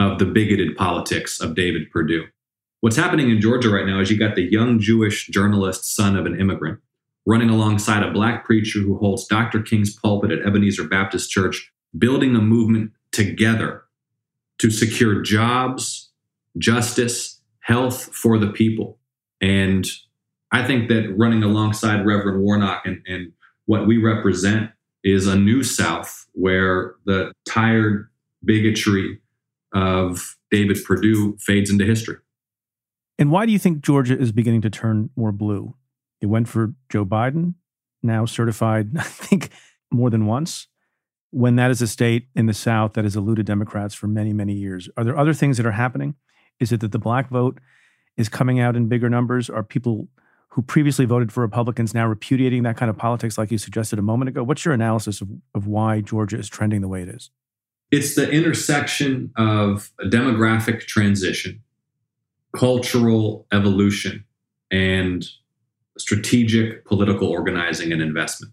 [0.00, 2.24] of the bigoted politics of David Perdue.
[2.80, 6.26] What's happening in Georgia right now is you got the young Jewish journalist, son of
[6.26, 6.80] an immigrant,
[7.24, 9.62] running alongside a black preacher who holds Dr.
[9.62, 13.84] King's pulpit at Ebenezer Baptist Church, building a movement together
[14.58, 16.05] to secure jobs,
[16.58, 18.98] justice, health for the people.
[19.40, 19.84] And
[20.52, 23.32] I think that running alongside Reverend Warnock and, and
[23.66, 24.70] what we represent
[25.04, 28.08] is a new South where the tired
[28.44, 29.20] bigotry
[29.74, 32.16] of David Perdue fades into history.
[33.18, 35.74] And why do you think Georgia is beginning to turn more blue?
[36.20, 37.54] It went for Joe Biden,
[38.02, 39.50] now certified, I think,
[39.90, 40.68] more than once.
[41.30, 44.54] When that is a state in the South that has eluded Democrats for many, many
[44.54, 46.14] years, are there other things that are happening?
[46.60, 47.58] Is it that the black vote
[48.16, 49.50] is coming out in bigger numbers?
[49.50, 50.08] Are people
[50.48, 54.02] who previously voted for Republicans now repudiating that kind of politics, like you suggested a
[54.02, 54.42] moment ago?
[54.42, 57.30] What's your analysis of, of why Georgia is trending the way it is?
[57.90, 61.62] It's the intersection of a demographic transition,
[62.56, 64.24] cultural evolution,
[64.70, 65.28] and
[65.98, 68.52] strategic political organizing and investment.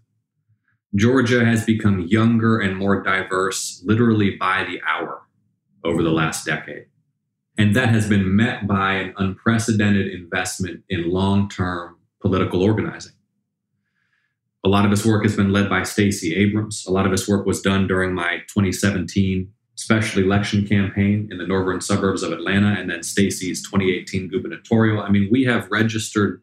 [0.94, 5.22] Georgia has become younger and more diverse literally by the hour
[5.84, 6.86] over the last decade.
[7.56, 13.12] And that has been met by an unprecedented investment in long term political organizing.
[14.64, 16.84] A lot of this work has been led by Stacey Abrams.
[16.86, 21.46] A lot of this work was done during my 2017 special election campaign in the
[21.46, 25.02] northern suburbs of Atlanta and then Stacey's 2018 gubernatorial.
[25.02, 26.42] I mean, we have registered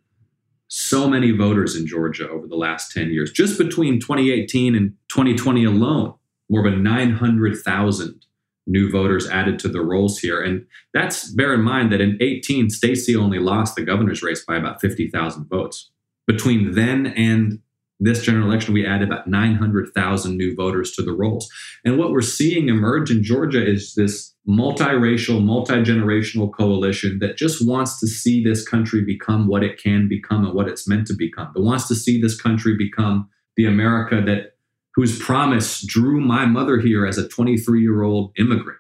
[0.68, 3.32] so many voters in Georgia over the last 10 years.
[3.32, 6.14] Just between 2018 and 2020 alone,
[6.50, 8.26] more than 900,000
[8.68, 10.42] new voters added to the rolls here.
[10.42, 14.56] And that's bear in mind that in 18, Stacey only lost the governor's race by
[14.56, 15.90] about 50,000 votes.
[16.28, 17.60] Between then and
[18.00, 21.50] this general election, we added about 900,000 new voters to the rolls.
[21.86, 27.66] And what we're seeing emerge in Georgia is this multiracial, multi generational coalition that just
[27.66, 31.14] wants to see this country become what it can become and what it's meant to
[31.14, 31.52] become.
[31.54, 34.51] That wants to see this country become the America that
[34.96, 38.80] whose promise drew my mother here as a 23 year old immigrant.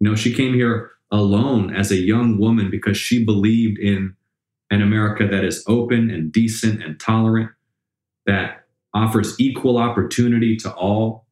[0.00, 4.14] You know, she came here alone as a young woman because she believed in
[4.70, 7.50] an America that is open and decent and tolerant
[8.26, 11.26] that offers equal opportunity to all,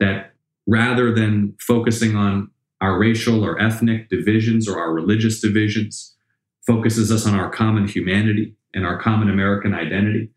[0.00, 0.34] that
[0.66, 6.14] rather than focusing on our racial or ethnic divisions or our religious divisions,
[6.66, 10.30] focuses us on our common humanity and our common American identity.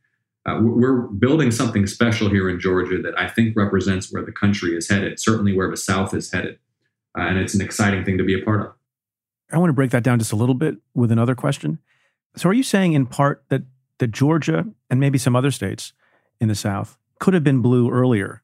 [0.46, 4.76] Uh, we're building something special here in Georgia that I think represents where the country
[4.76, 6.58] is headed, certainly where the South is headed.
[7.18, 8.74] Uh, and it's an exciting thing to be a part of.
[9.52, 11.80] I want to break that down just a little bit with another question.
[12.38, 13.64] So, are you saying in part that
[14.02, 15.94] that Georgia and maybe some other states
[16.40, 18.42] in the South could have been blue earlier,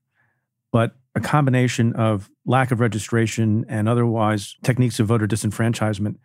[0.71, 6.17] but a combination of lack of registration and otherwise techniques of voter disenfranchisement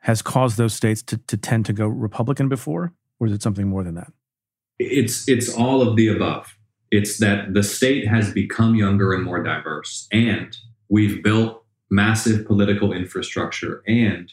[0.00, 2.92] has caused those states to, to tend to go Republican before?
[3.18, 4.12] Or is it something more than that?
[4.78, 6.56] It's it's all of the above.
[6.90, 10.56] It's that the state has become younger and more diverse, and
[10.88, 14.32] we've built massive political infrastructure, and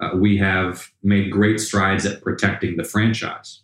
[0.00, 3.62] uh, we have made great strides at protecting the franchise.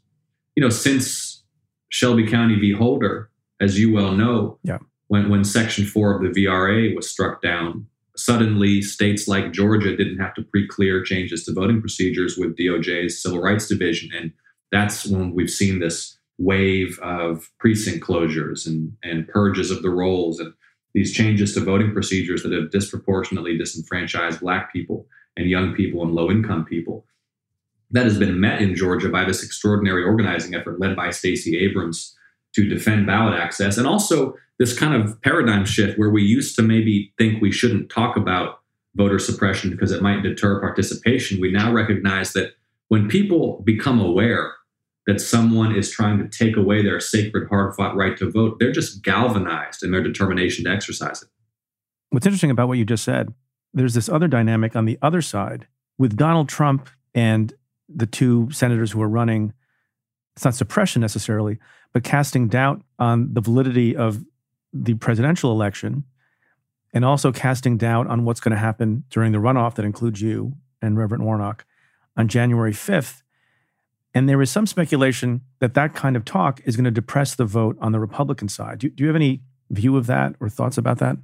[0.57, 1.42] You know, since
[1.88, 2.73] Shelby County v.
[2.73, 4.79] Holder, as you well know, yeah.
[5.09, 10.18] when, when Section 4 of the VRA was struck down, suddenly states like Georgia didn't
[10.18, 14.11] have to pre clear changes to voting procedures with DOJ's Civil Rights Division.
[14.14, 14.33] And
[14.72, 20.40] that's when we've seen this wave of precinct closures and, and purges of the rolls
[20.40, 20.52] and
[20.94, 25.06] these changes to voting procedures that have disproportionately disenfranchised Black people
[25.37, 27.04] and young people and low income people.
[27.92, 32.16] That has been met in Georgia by this extraordinary organizing effort led by Stacey Abrams
[32.54, 36.62] to defend ballot access and also this kind of paradigm shift where we used to
[36.62, 38.61] maybe think we shouldn't talk about
[38.96, 41.40] voter suppression because it might deter participation.
[41.40, 42.54] We now recognize that
[42.88, 44.52] when people become aware
[45.06, 48.72] that someone is trying to take away their sacred, hard fought right to vote, they're
[48.72, 51.28] just galvanized in their determination to exercise it.
[52.10, 53.32] What's interesting about what you just said
[53.72, 55.66] there's this other dynamic on the other side
[55.98, 57.52] with Donald Trump and
[57.88, 59.52] the two senators who are running.
[60.34, 61.58] It's not suppression necessarily,
[61.92, 64.24] but casting doubt on the validity of
[64.72, 66.04] the presidential election
[66.92, 70.54] and also casting doubt on what's going to happen during the runoff that includes you
[70.82, 71.64] and Reverend Warnock
[72.16, 73.22] on January 5th.
[74.14, 77.44] And there is some speculation that that kind of talk is going to depress the
[77.44, 78.79] vote on the Republican side.
[78.79, 81.16] Do, do you have any view of that or thoughts about that?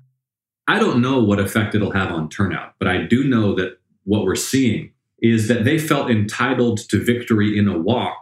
[0.68, 4.24] I don't know what effect it'll have on turnout, but I do know that what
[4.24, 8.18] we're seeing is that they felt entitled to victory in a walk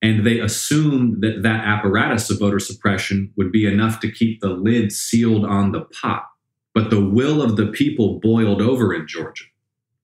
[0.00, 4.48] and they assumed that that apparatus of voter suppression would be enough to keep the
[4.48, 6.24] lid sealed on the pot.
[6.74, 9.44] But the will of the people boiled over in Georgia.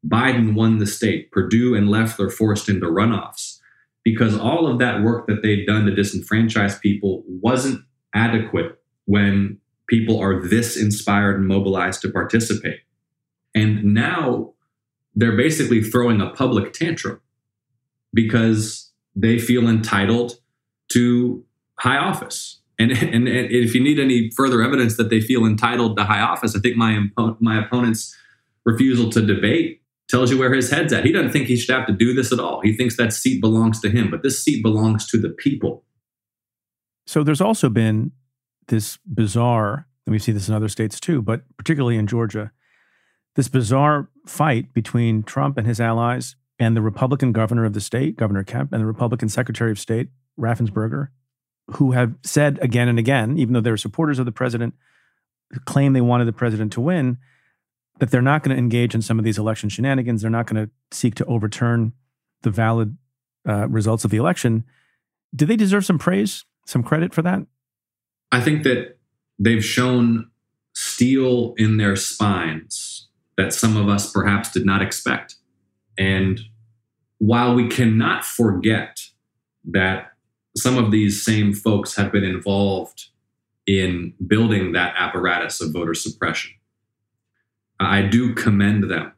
[0.07, 1.33] Biden won the state.
[1.33, 3.58] Perdue and Loeffler forced into runoffs
[4.13, 10.19] because all of that work that they'd done to disenfranchise people wasn't adequate when people
[10.19, 12.81] are this inspired and mobilized to participate.
[13.55, 14.55] And now
[15.15, 17.21] they're basically throwing a public tantrum
[18.15, 20.39] because they feel entitled
[20.93, 21.45] to
[21.79, 22.61] high office.
[22.79, 26.21] And, and, and, if you need any further evidence that they feel entitled to high
[26.21, 27.05] office, I think my,
[27.41, 28.17] my opponent's
[28.65, 31.05] refusal to debate tells you where his head's at.
[31.05, 32.61] He doesn't think he should have to do this at all.
[32.63, 35.85] He thinks that seat belongs to him, but this seat belongs to the people.
[37.07, 38.13] So there's also been
[38.69, 42.53] this bizarre, and we see this in other states too, but particularly in Georgia,
[43.35, 48.17] this bizarre fight between Trump and his allies and the Republican governor of the state,
[48.17, 51.09] Governor Kemp, and the Republican Secretary of State, Raffensperger,
[51.73, 54.75] who have said again and again, even though they're supporters of the president,
[55.67, 57.19] claim they wanted the president to win,
[57.99, 60.23] that they're not going to engage in some of these election shenanigans.
[60.23, 61.93] They're not going to seek to overturn
[62.43, 62.97] the valid
[63.49, 64.65] uh, results of the election.
[65.35, 67.47] Do they deserve some praise, some credit for that?
[68.31, 68.99] I think that
[69.39, 70.31] they've shown
[70.75, 75.37] steel in their spines that some of us perhaps did not expect.
[75.97, 76.41] And
[77.19, 79.01] while we cannot forget
[79.65, 80.13] that
[80.57, 83.07] some of these same folks have been involved
[83.67, 86.53] in building that apparatus of voter suppression,
[87.81, 89.13] I do commend them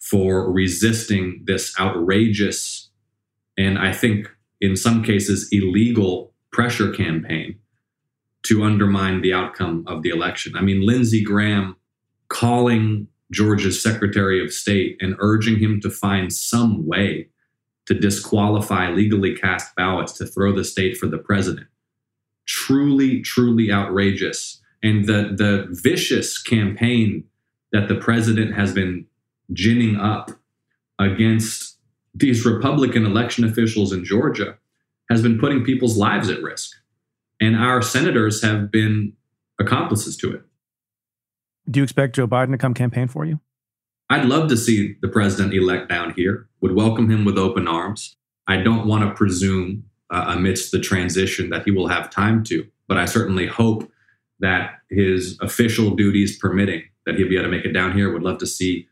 [0.00, 2.88] for resisting this outrageous
[3.58, 7.58] and I think in some cases illegal pressure campaign
[8.44, 10.56] to undermine the outcome of the election.
[10.56, 11.76] I mean, Lindsey Graham
[12.28, 17.28] calling Georgia's Secretary of State and urging him to find some way
[17.86, 21.66] to disqualify legally cast ballots to throw the state for the president.
[22.46, 24.62] Truly, truly outrageous.
[24.82, 27.24] And the, the vicious campaign
[27.72, 29.06] that the president has been
[29.52, 30.30] ginning up
[30.98, 31.78] against
[32.14, 34.56] these Republican election officials in Georgia
[35.10, 36.76] has been putting people's lives at risk.
[37.40, 39.14] And our senators have been
[39.58, 40.42] accomplices to it.
[41.70, 43.40] Do you expect Joe Biden to come campaign for you?
[44.10, 48.16] I'd love to see the president elect down here, would welcome him with open arms.
[48.46, 52.66] I don't want to presume uh, amidst the transition that he will have time to,
[52.86, 53.90] but I certainly hope
[54.40, 58.12] that his official duties permitting, that he'll be able to make it down here.
[58.12, 58.86] Would love to see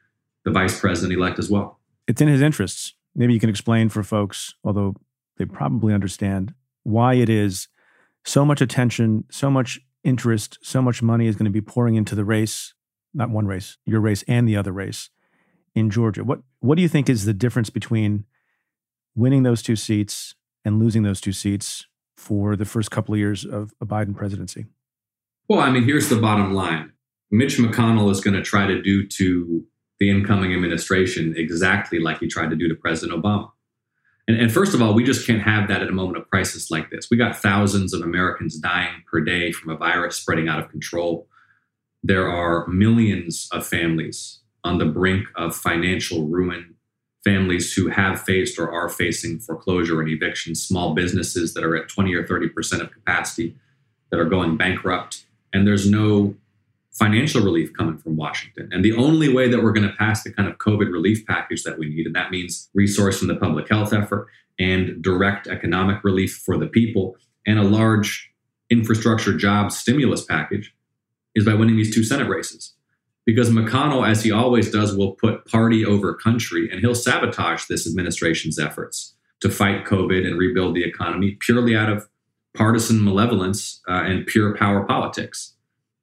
[0.45, 1.79] the vice president elect as well.
[2.09, 2.95] It's in his interests.
[3.15, 4.95] Maybe you can explain for folks, although
[5.37, 7.69] they probably understand, why it is
[8.25, 12.15] so much attention, so much interest, so much money is going to be pouring into
[12.15, 12.75] the race,
[13.13, 15.11] not one race, your race and the other race
[15.75, 16.25] in Georgia.
[16.25, 18.25] What what do you think is the difference between
[19.15, 23.45] winning those two seats and losing those two seats for the first couple of years
[23.45, 24.67] of a Biden presidency?
[25.49, 26.93] Well, I mean, here's the bottom line.
[27.31, 29.65] Mitch McConnell is going to try to do to
[29.99, 33.51] the incoming administration exactly like he tried to do to President Obama.
[34.29, 36.71] And, and, first of all, we just can't have that at a moment of crisis
[36.71, 37.09] like this.
[37.11, 41.29] We got thousands of Americans dying per day from a virus spreading out of control.
[42.03, 46.75] There are millions of families on the brink of financial ruin,
[47.25, 51.89] families who have faced or are facing foreclosure and eviction, small businesses that are at
[51.89, 53.57] 20 or 30% of capacity
[54.11, 55.25] that are going bankrupt.
[55.53, 56.35] And there's no
[56.99, 58.71] financial relief coming from Washington.
[58.73, 61.63] And the only way that we're going to pass the kind of COVID relief package
[61.65, 64.29] that we need, and that means resourcing the public health effort
[64.59, 68.31] and direct economic relief for the people and a large
[68.71, 70.75] infrastructure job stimulus package,
[71.35, 72.73] is by winning these two Senate races.
[73.27, 77.87] Because McConnell, as he always does, will put party over country and he'll sabotage this
[77.87, 82.09] administration's efforts to fight COVID and rebuild the economy purely out of
[82.55, 85.56] partisan malevolence uh, and pure power politics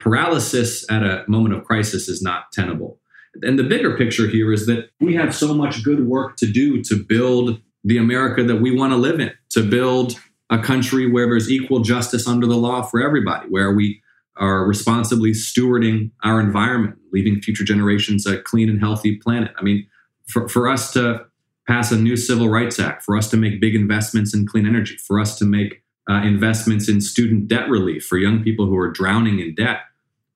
[0.04, 3.00] paralysis at a moment of crisis is not tenable.
[3.42, 6.84] And the bigger picture here is that we have so much good work to do
[6.84, 11.26] to build the America that we want to live in, to build a country where
[11.26, 14.02] there's equal justice under the law for everybody, where we
[14.36, 19.52] are responsibly stewarding our environment, leaving future generations a clean and healthy planet.
[19.58, 19.88] I mean,
[20.28, 21.26] for, for us to
[21.68, 24.98] pass a new Civil Rights Act, for us to make big investments in clean energy,
[24.98, 28.92] for us to make uh, investments in student debt relief for young people who are
[28.92, 29.80] drowning in debt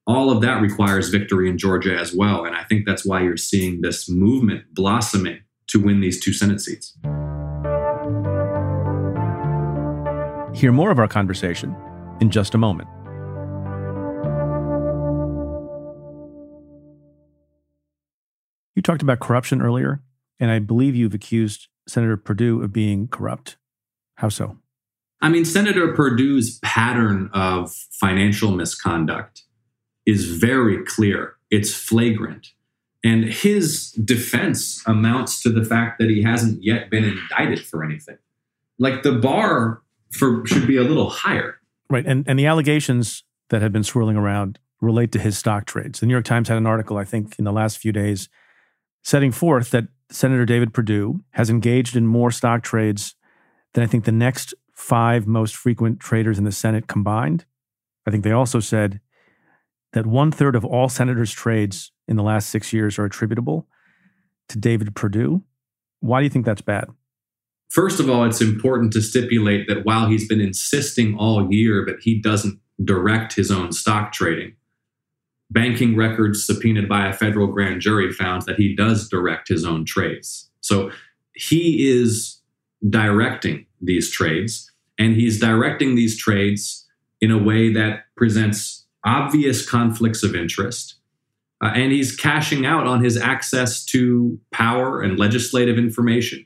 [0.07, 2.45] all of that requires victory in Georgia as well.
[2.45, 6.61] And I think that's why you're seeing this movement blossoming to win these two Senate
[6.61, 6.97] seats.
[10.57, 11.75] Hear more of our conversation
[12.21, 12.87] in just a moment.
[18.75, 20.01] You talked about corruption earlier,
[20.39, 23.57] and I believe you've accused Senator Perdue of being corrupt.
[24.15, 24.57] How so?
[25.19, 29.43] I mean, Senator Perdue's pattern of financial misconduct
[30.07, 32.47] is very clear, it's flagrant.
[33.03, 38.17] And his defense amounts to the fact that he hasn't yet been indicted for anything.
[38.79, 41.59] Like the bar for should be a little higher.
[41.89, 42.05] Right.
[42.05, 45.99] And and the allegations that have been swirling around relate to his stock trades.
[45.99, 48.29] The New York Times had an article, I think, in the last few days
[49.03, 53.15] setting forth that Senator David Perdue has engaged in more stock trades
[53.73, 57.45] than I think the next five most frequent traders in the Senate combined.
[58.05, 58.99] I think they also said
[59.93, 63.67] that one third of all senators' trades in the last six years are attributable
[64.49, 65.43] to David Perdue.
[65.99, 66.85] Why do you think that's bad?
[67.69, 71.99] First of all, it's important to stipulate that while he's been insisting all year that
[72.01, 74.55] he doesn't direct his own stock trading,
[75.49, 79.85] banking records subpoenaed by a federal grand jury found that he does direct his own
[79.85, 80.49] trades.
[80.61, 80.91] So
[81.33, 82.41] he is
[82.89, 86.85] directing these trades, and he's directing these trades
[87.19, 90.95] in a way that presents obvious conflicts of interest.
[91.63, 96.45] Uh, and he's cashing out on his access to power and legislative information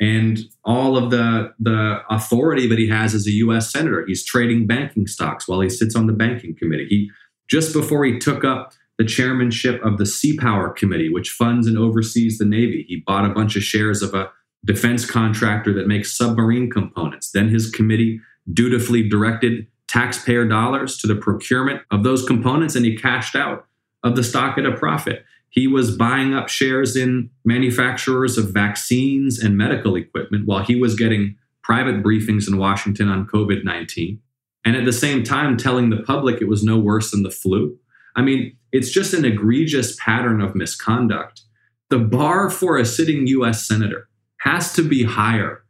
[0.00, 4.04] and all of the, the authority that he has as a US senator.
[4.06, 6.86] He's trading banking stocks while he sits on the banking committee.
[6.88, 7.10] He
[7.50, 11.76] just before he took up the chairmanship of the Sea Power Committee, which funds and
[11.76, 12.86] oversees the Navy.
[12.88, 14.30] He bought a bunch of shares of a
[14.64, 17.30] defense contractor that makes submarine components.
[17.30, 18.20] Then his committee
[18.52, 19.66] dutifully directed
[19.96, 23.66] taxpayer dollars to the procurement of those components, and he cashed out
[24.02, 25.24] of the stock at a profit.
[25.48, 30.94] He was buying up shares in manufacturers of vaccines and medical equipment while he was
[30.94, 34.20] getting private briefings in Washington on COVID 19
[34.66, 37.78] and at the same time telling the public it was no worse than the flu.
[38.16, 41.42] I mean, it's just an egregious pattern of misconduct.
[41.88, 44.08] The bar for a sitting US senator
[44.40, 45.64] has to be higher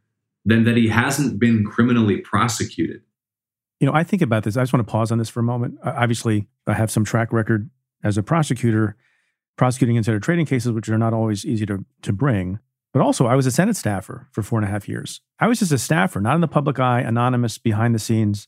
[0.45, 3.01] than that he hasn't been criminally prosecuted.
[3.79, 4.57] You know, I think about this.
[4.57, 5.77] I just want to pause on this for a moment.
[5.83, 7.69] Obviously, I have some track record
[8.03, 8.95] as a prosecutor
[9.57, 12.59] prosecuting insider trading cases, which are not always easy to, to bring.
[12.93, 15.21] But also, I was a Senate staffer for four and a half years.
[15.39, 18.47] I was just a staffer, not in the public eye, anonymous, behind the scenes.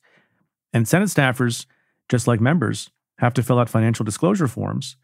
[0.71, 1.65] And Senate staffers,
[2.07, 4.95] just like members, have to fill out financial disclosure forms.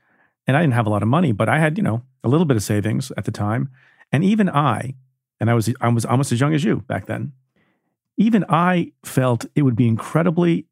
[0.48, 2.46] And I didn't have a lot of money, but I had, you know, a little
[2.46, 3.70] bit of savings at the time.
[4.12, 4.96] And even I,
[5.40, 7.34] and I was I was almost as young as you back then,
[8.18, 10.66] even I felt it would be incredibly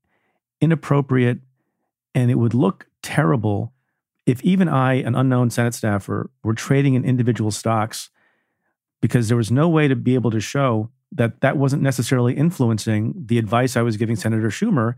[0.62, 1.40] inappropriate
[2.16, 3.74] and it would look terrible
[4.26, 8.10] if even I, an unknown Senate staffer, were trading in individual stocks
[9.02, 13.14] because there was no way to be able to show that that wasn't necessarily influencing
[13.26, 14.96] the advice I was giving Senator Schumer,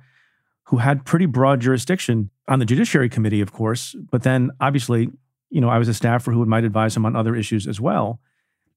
[0.66, 3.96] who had pretty broad jurisdiction on the Judiciary Committee, of course.
[4.12, 5.10] But then obviously,
[5.50, 8.20] you know, I was a staffer who might advise him on other issues as well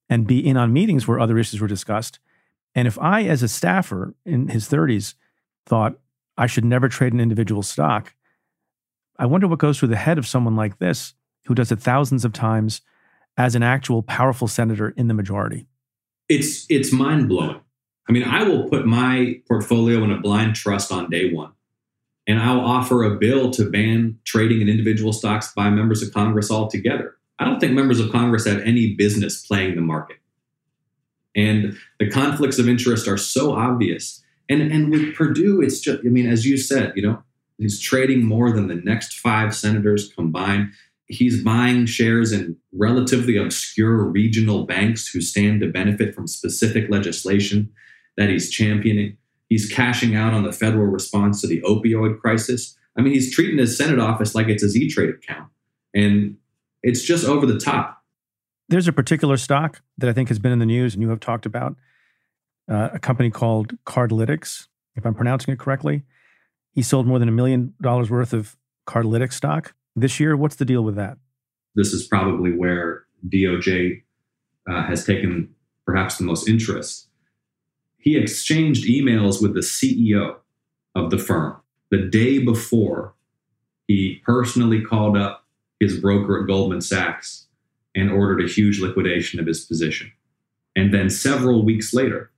[0.09, 2.19] and be in on meetings where other issues were discussed.
[2.75, 5.15] And if I, as a staffer in his 30s,
[5.65, 5.99] thought
[6.37, 8.13] I should never trade an individual stock,
[9.17, 11.13] I wonder what goes through the head of someone like this
[11.45, 12.81] who does it thousands of times
[13.37, 15.67] as an actual powerful senator in the majority
[16.29, 17.59] it's it's mind blowing.
[18.07, 21.51] I mean, I will put my portfolio in a blind trust on day one,
[22.27, 26.49] and I'll offer a bill to ban trading in individual stocks by members of Congress
[26.49, 27.15] altogether.
[27.39, 30.17] I don't think members of Congress have any business playing the market,
[31.35, 34.23] and the conflicts of interest are so obvious.
[34.49, 37.21] And and with Perdue, it's just I mean, as you said, you know,
[37.57, 40.71] he's trading more than the next five senators combined
[41.09, 47.69] he's buying shares in relatively obscure regional banks who stand to benefit from specific legislation
[48.15, 49.17] that he's championing.
[49.49, 52.77] He's cashing out on the federal response to the opioid crisis.
[52.95, 55.49] I mean, he's treating his Senate office like it's a E-Trade account.
[55.95, 56.37] And
[56.83, 57.98] it's just over the top.
[58.69, 61.19] There's a particular stock that I think has been in the news and you have
[61.19, 61.75] talked about
[62.69, 66.03] uh, a company called Cardlytics, if I'm pronouncing it correctly.
[66.71, 68.55] He sold more than a million dollars worth of
[68.87, 70.37] Cardlytics stock this year.
[70.37, 71.17] What's the deal with that?
[71.73, 74.03] This is probably where DOJ
[74.69, 77.07] uh, has taken perhaps the most interest.
[77.97, 80.35] He exchanged emails with the CEO
[80.93, 81.59] of the firm
[81.89, 83.15] the day before
[83.87, 85.47] he personally called up
[85.79, 87.47] his broker at Goldman Sachs
[87.95, 90.11] and ordered a huge liquidation of his position.
[90.75, 92.31] And then several weeks later,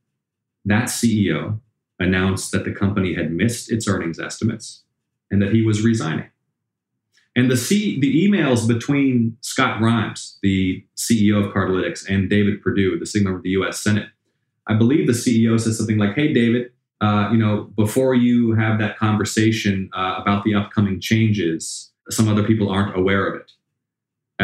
[0.66, 1.60] that CEO
[2.00, 4.84] announced that the company had missed its earnings estimates
[5.30, 6.30] and that he was resigning.
[7.36, 13.00] And the C, the emails between Scott Grimes, the CEO of Cardlytics, and David Perdue,
[13.00, 13.82] the member of the U.S.
[13.82, 14.10] Senate,
[14.68, 18.80] I believe the CEO says something like, "Hey, David, uh, you know, before you have
[18.80, 23.52] that conversation uh, about the upcoming changes, some other people aren't aware of it."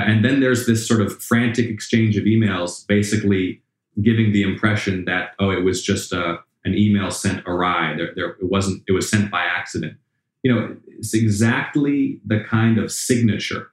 [0.06, 3.62] And then there's this sort of frantic exchange of emails, basically
[4.02, 7.96] giving the impression that oh, it was just a, an email sent awry.
[7.96, 8.84] There, there, it wasn't.
[8.88, 9.98] It was sent by accident.
[10.44, 13.72] You know, it's exactly the kind of signature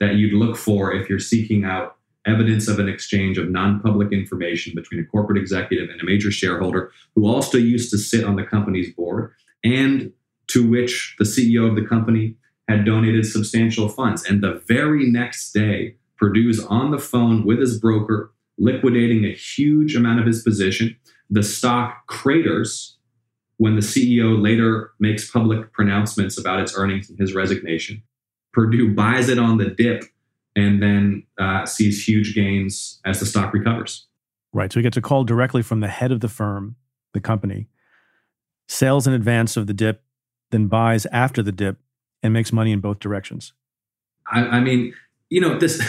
[0.00, 4.74] that you'd look for if you're seeking out evidence of an exchange of non-public information
[4.74, 8.42] between a corporate executive and a major shareholder who also used to sit on the
[8.42, 9.32] company's board
[9.62, 10.12] and
[10.48, 12.34] to which the CEO of the company
[12.68, 14.24] had donated substantial funds.
[14.24, 19.94] And the very next day, Perdue's on the phone with his broker, liquidating a huge
[19.94, 20.96] amount of his position.
[21.30, 22.96] The stock craters
[23.58, 28.02] when the CEO later makes public pronouncements about its earnings and his resignation.
[28.52, 30.04] Perdue buys it on the dip
[30.54, 34.06] and then uh, sees huge gains as the stock recovers.
[34.52, 34.72] Right.
[34.72, 36.76] So he gets a call directly from the head of the firm,
[37.12, 37.68] the company,
[38.68, 40.02] sells in advance of the dip,
[40.50, 41.78] then buys after the dip
[42.22, 43.52] and makes money in both directions.
[44.30, 44.94] I, I mean,
[45.30, 45.82] you know, this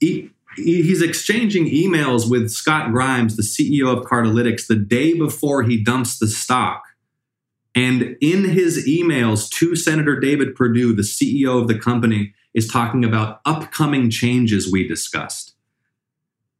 [0.00, 5.82] he, he's exchanging emails with Scott Grimes, the CEO of Cardlytics, the day before he
[5.82, 6.82] dumps the stock.
[7.74, 13.04] And in his emails to Senator David Perdue, the CEO of the company, is talking
[13.04, 15.54] about upcoming changes we discussed.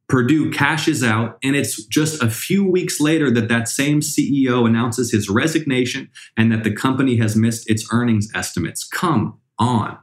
[0.09, 5.11] Perdue cashes out, and it's just a few weeks later that that same CEO announces
[5.11, 8.83] his resignation and that the company has missed its earnings estimates.
[8.87, 9.97] Come on.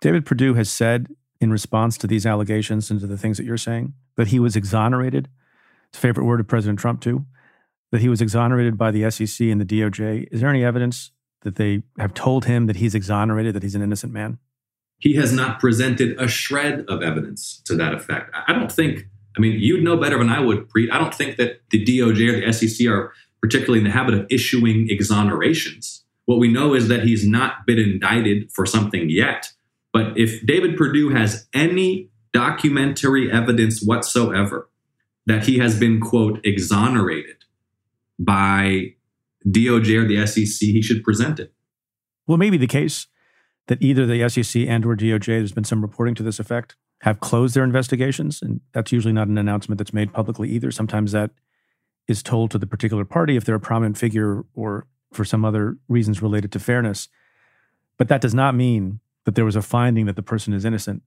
[0.00, 1.08] David Perdue has said
[1.40, 4.56] in response to these allegations and to the things that you're saying that he was
[4.56, 5.28] exonerated.
[5.88, 7.24] It's a favorite word of President Trump, too
[7.92, 10.26] that he was exonerated by the SEC and the DOJ.
[10.32, 11.12] Is there any evidence
[11.42, 14.38] that they have told him that he's exonerated, that he's an innocent man?
[15.02, 18.30] He has not presented a shred of evidence to that effect.
[18.46, 20.68] I don't think, I mean, you'd know better than I would.
[20.92, 24.26] I don't think that the DOJ or the SEC are particularly in the habit of
[24.30, 26.04] issuing exonerations.
[26.26, 29.50] What we know is that he's not been indicted for something yet.
[29.92, 34.70] But if David Perdue has any documentary evidence whatsoever
[35.26, 37.38] that he has been, quote, exonerated
[38.20, 38.94] by
[39.48, 41.52] DOJ or the SEC, he should present it.
[42.28, 43.08] Well, maybe the case
[43.68, 47.20] that either the SEC and or DOJ, there's been some reporting to this effect, have
[47.20, 48.42] closed their investigations.
[48.42, 50.70] And that's usually not an announcement that's made publicly either.
[50.70, 51.30] Sometimes that
[52.08, 55.76] is told to the particular party if they're a prominent figure or for some other
[55.88, 57.08] reasons related to fairness.
[57.98, 61.02] But that does not mean that there was a finding that the person is innocent.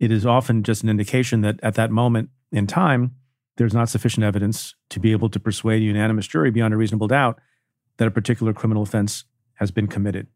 [0.00, 3.14] It is often just an indication that at that moment in time,
[3.56, 7.08] there's not sufficient evidence to be able to persuade a unanimous jury beyond a reasonable
[7.08, 7.40] doubt
[7.96, 9.24] that a particular criminal offense
[9.54, 10.26] has been committed.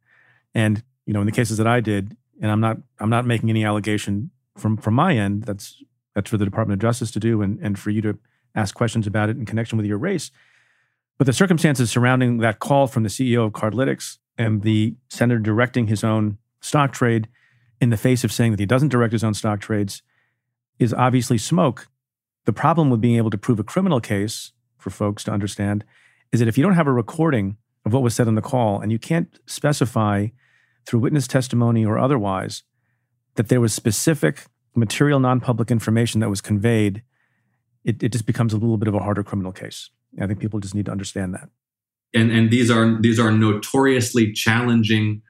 [0.54, 3.50] And you know, in the cases that I did, and I'm not I'm not making
[3.50, 5.42] any allegation from from my end.
[5.42, 5.82] That's
[6.14, 8.16] that's for the Department of Justice to do, and and for you to
[8.54, 10.30] ask questions about it in connection with your race.
[11.18, 15.88] But the circumstances surrounding that call from the CEO of Cardlytics and the senator directing
[15.88, 17.26] his own stock trade
[17.80, 20.02] in the face of saying that he doesn't direct his own stock trades
[20.78, 21.88] is obviously smoke
[22.44, 25.84] the problem with being able to prove a criminal case for folks to understand
[26.30, 28.80] is that if you don't have a recording of what was said on the call
[28.80, 30.28] and you can't specify
[30.90, 32.64] through witness testimony or otherwise
[33.36, 37.04] that there was specific material non-public information that was conveyed,
[37.84, 39.90] it, it just becomes a little bit of a harder criminal case.
[40.20, 41.48] I think people just need to understand that.
[42.12, 45.22] And and these are these are notoriously challenging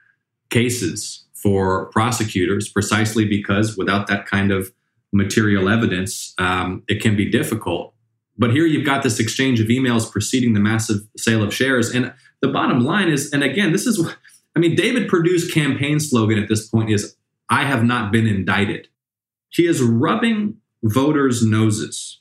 [0.49, 4.71] cases for prosecutors precisely because without that kind of
[5.13, 7.93] material evidence, um, it can be difficult.
[8.35, 11.91] But here you've got this exchange of emails preceding the massive sale of shares.
[11.91, 14.03] And the bottom line is, and again, this is,
[14.55, 17.15] I mean, David Perdue's campaign slogan at this point is,
[17.49, 18.87] I have not been indicted.
[19.49, 22.19] He is rubbing voters' noses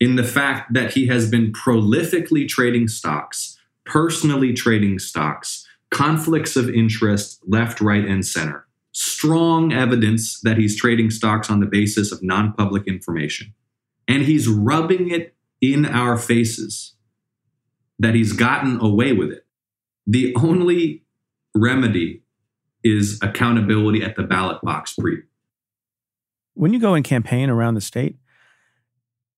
[0.00, 6.68] in the fact that he has been prolifically trading stocks, personally trading stocks, conflicts of
[6.68, 12.22] interest left, right, and center strong evidence that he's trading stocks on the basis of
[12.22, 13.54] non public information.
[14.06, 16.94] And he's rubbing it in our faces
[17.98, 19.46] that he's gotten away with it.
[20.06, 21.01] The only
[21.54, 22.22] remedy
[22.84, 25.22] is accountability at the ballot box Preet.
[26.54, 28.16] When you go and campaign around the state,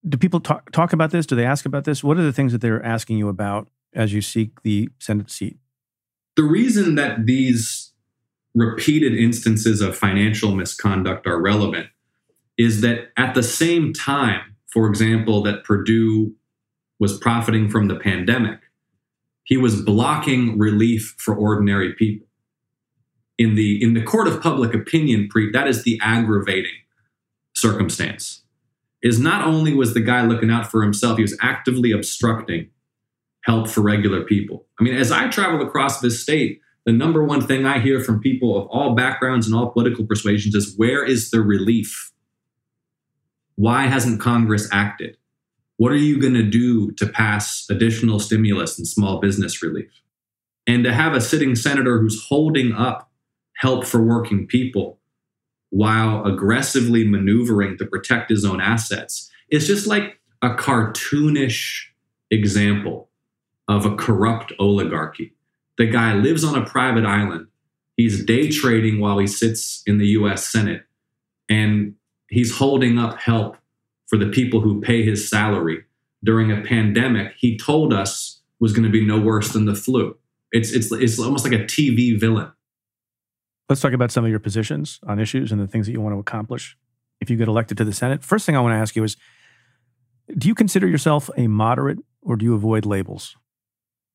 [0.06, 1.26] do people talk, talk about this?
[1.26, 2.02] Do they ask about this?
[2.02, 5.58] What are the things that they're asking you about as you seek the Senate seat?
[6.36, 7.92] The reason that these
[8.54, 11.88] repeated instances of financial misconduct are relevant
[12.58, 16.34] is that at the same time, for example, that Perdue
[16.98, 18.60] was profiting from the pandemic,
[19.44, 22.26] he was blocking relief for ordinary people.
[23.36, 26.74] In the in the court of public opinion, Preet that is the aggravating
[27.54, 28.42] circumstance.
[29.02, 32.70] Is not only was the guy looking out for himself, he was actively obstructing
[33.44, 34.64] help for regular people.
[34.80, 38.20] I mean, as I travel across this state, the number one thing I hear from
[38.20, 42.12] people of all backgrounds and all political persuasions is where is the relief?
[43.56, 45.16] Why hasn't Congress acted?
[45.76, 49.90] What are you going to do to pass additional stimulus and small business relief?
[50.66, 53.10] And to have a sitting senator who's holding up
[53.56, 54.98] help for working people
[55.70, 61.86] while aggressively maneuvering to protect his own assets is just like a cartoonish
[62.30, 63.10] example
[63.68, 65.34] of a corrupt oligarchy.
[65.78, 67.48] The guy lives on a private island.
[67.96, 70.84] He's day trading while he sits in the US Senate,
[71.48, 71.94] and
[72.28, 73.56] he's holding up help
[74.06, 75.84] for the people who pay his salary
[76.22, 80.16] during a pandemic he told us was going to be no worse than the flu.
[80.52, 82.50] It's, it's, it's almost like a TV villain.
[83.68, 86.14] Let's talk about some of your positions on issues and the things that you want
[86.14, 86.76] to accomplish
[87.20, 88.22] if you get elected to the Senate.
[88.22, 89.16] First thing I want to ask you is
[90.36, 93.36] do you consider yourself a moderate or do you avoid labels?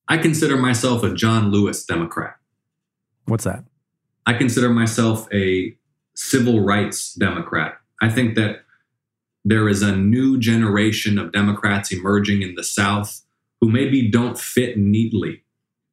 [0.07, 2.35] I consider myself a John Lewis Democrat.
[3.25, 3.63] What's that?
[4.25, 5.75] I consider myself a
[6.15, 7.75] civil rights Democrat.
[8.01, 8.63] I think that
[9.45, 13.21] there is a new generation of Democrats emerging in the South
[13.61, 15.43] who maybe don't fit neatly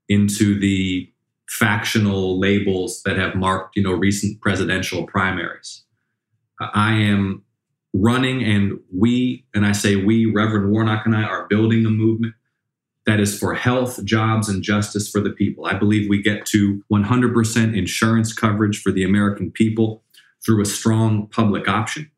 [0.09, 1.11] into the
[1.49, 5.85] factional labels that have marked, you know, recent presidential primaries.
[6.61, 7.45] I am
[7.93, 12.35] running and we, and I say we, Reverend Warnock and I are building a movement
[13.07, 15.67] that is for health, jobs, and justice for the people.
[15.67, 20.03] I believe we get to 100% insurance coverage for the American people
[20.45, 22.11] through a strong public option.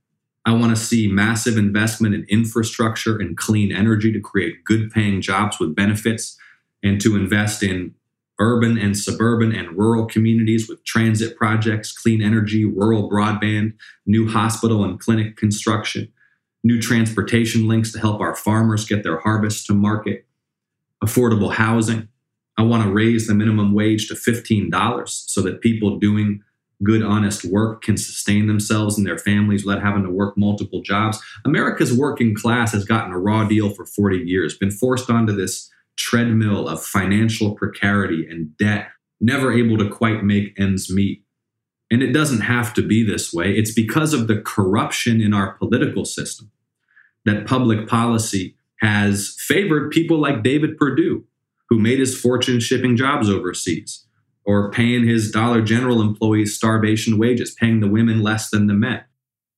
[0.49, 5.21] I want to see massive investment in infrastructure and clean energy to create good paying
[5.21, 6.39] jobs with benefits
[6.83, 7.95] and to invest in
[8.41, 13.75] urban and suburban and rural communities with transit projects, clean energy, rural broadband,
[14.07, 16.11] new hospital and clinic construction,
[16.65, 20.27] new transportation links to help our farmers get their harvest to market,
[21.05, 22.09] affordable housing.
[22.57, 26.43] I want to raise the minimum wage to $15 so that people doing
[26.83, 31.21] good, honest work can sustain themselves and their families without having to work multiple jobs.
[31.45, 35.71] America's working class has gotten a raw deal for 40 years, been forced onto this
[35.97, 38.89] treadmill of financial precarity and debt,
[39.21, 41.25] never able to quite make ends meet.
[41.91, 43.55] And it doesn't have to be this way.
[43.55, 46.51] It's because of the corruption in our political system
[47.25, 51.25] that public policy has favored people like David Perdue,
[51.69, 54.07] who made his fortune shipping jobs overseas,
[54.49, 59.05] or paying his Dollar General employees starvation wages, paying the women less than the men.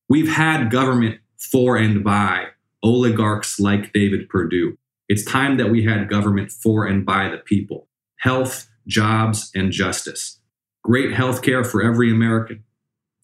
[0.09, 2.47] We've had government for and by
[2.83, 4.77] oligarchs like David Perdue.
[5.07, 7.87] It's time that we had government for and by the people.
[8.17, 10.41] Health, jobs, and justice.
[10.83, 12.65] Great health care for every American.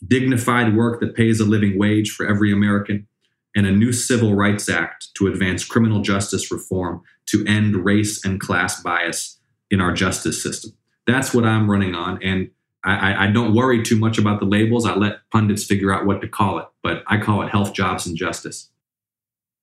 [0.07, 3.09] Dignified work that pays a living wage for every American
[3.57, 8.39] and a new Civil Rights Act to advance criminal justice reform to end race and
[8.39, 9.37] class bias
[9.69, 10.71] in our justice system.
[11.07, 12.21] That's what I'm running on.
[12.21, 12.51] And
[12.83, 14.85] I, I, don't worry too much about the labels.
[14.85, 18.05] I let pundits figure out what to call it, but I call it health, jobs,
[18.05, 18.69] and justice.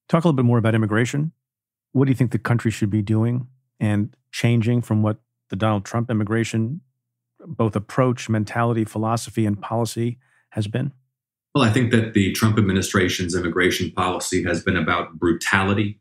[0.09, 1.31] Talk a little bit more about immigration.
[1.93, 3.47] What do you think the country should be doing
[3.79, 5.17] and changing from what
[5.49, 6.81] the Donald Trump immigration,
[7.39, 10.19] both approach, mentality, philosophy, and policy
[10.49, 10.91] has been?
[11.55, 15.99] Well, I think that the Trump administration's immigration policy has been about brutality,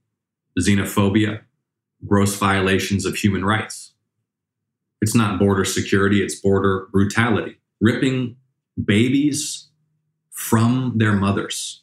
[0.59, 1.43] xenophobia,
[2.07, 3.94] gross violations of human rights.
[5.05, 8.37] It's not border security, it's border brutality, ripping
[8.83, 9.69] babies
[10.31, 11.83] from their mothers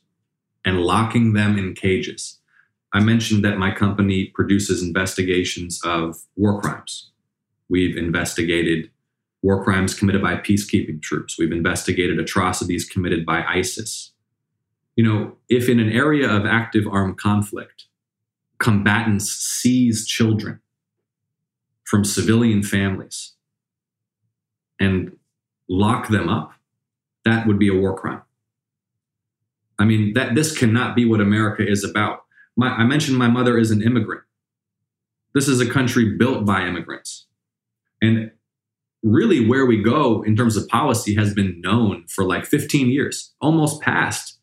[0.66, 2.40] and locking them in cages.
[2.94, 7.12] I mentioned that my company produces investigations of war crimes.
[7.70, 8.90] We've investigated
[9.44, 11.38] war crimes committed by peacekeeping troops.
[11.38, 14.14] We've investigated atrocities committed by ISIS.
[14.96, 17.86] You know, if in an area of active armed conflict,
[18.58, 20.60] combatants seize children
[21.92, 23.34] from civilian families
[24.80, 25.12] and
[25.68, 26.54] lock them up,
[27.26, 28.22] that would be a war crime.
[29.78, 32.20] I mean, that this cannot be what America is about.
[32.56, 34.24] My, I mentioned my mother is an immigrant.
[35.36, 37.28] This is a country built by immigrants.
[38.02, 38.32] And
[39.04, 43.34] really where we go in terms of policy has been known for like 15 years,
[43.42, 44.40] almost past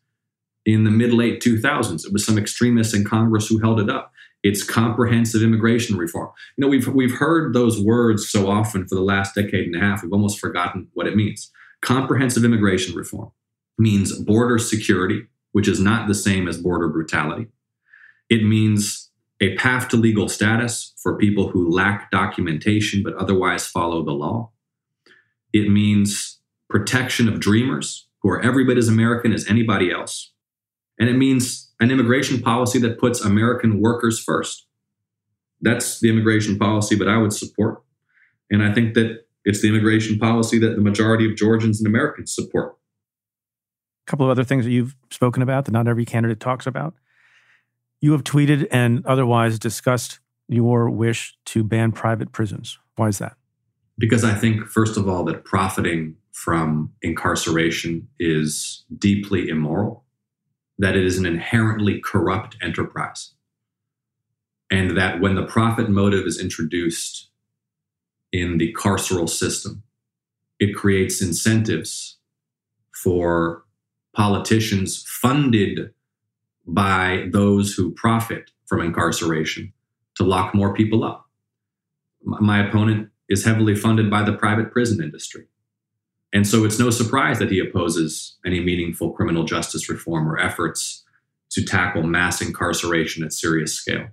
[0.67, 2.05] in the mid late 2000s.
[2.05, 4.11] It was some extremists in Congress who held it up.
[4.41, 6.29] It's comprehensive immigration reform.
[6.55, 9.79] You know, we've we've heard those words so often for the last decade and a
[9.79, 11.51] half, we've almost forgotten what it means.
[11.81, 13.31] Comprehensive immigration reform
[13.77, 17.47] means border security, which is not the same as border brutality.
[18.29, 19.09] It means
[19.41, 24.51] a path to legal status for people who lack documentation but otherwise follow the law.
[25.53, 30.31] It means protection of dreamers who are every bit as American as anybody else.
[30.99, 34.67] And it means an immigration policy that puts American workers first.
[35.61, 37.83] That's the immigration policy that I would support.
[38.49, 42.33] And I think that It's the immigration policy that the majority of Georgians and Americans
[42.33, 42.77] support.
[44.07, 46.93] A couple of other things that you've spoken about that not every candidate talks about.
[48.01, 52.79] You have tweeted and otherwise discussed your wish to ban private prisons.
[52.95, 53.37] Why is that?
[53.97, 60.05] Because I think, first of all, that profiting from incarceration is deeply immoral,
[60.79, 63.33] that it is an inherently corrupt enterprise,
[64.71, 67.29] and that when the profit motive is introduced
[68.31, 69.83] in the carceral system,
[70.59, 72.17] it creates incentives
[73.03, 73.63] for
[74.15, 75.93] politicians funded
[76.65, 79.73] by those who profit from incarceration
[80.15, 81.27] to lock more people up.
[82.23, 85.47] My opponent is heavily funded by the private prison industry.
[86.31, 91.03] And so it's no surprise that he opposes any meaningful criminal justice reform or efforts
[91.51, 94.07] to tackle mass incarceration at serious scale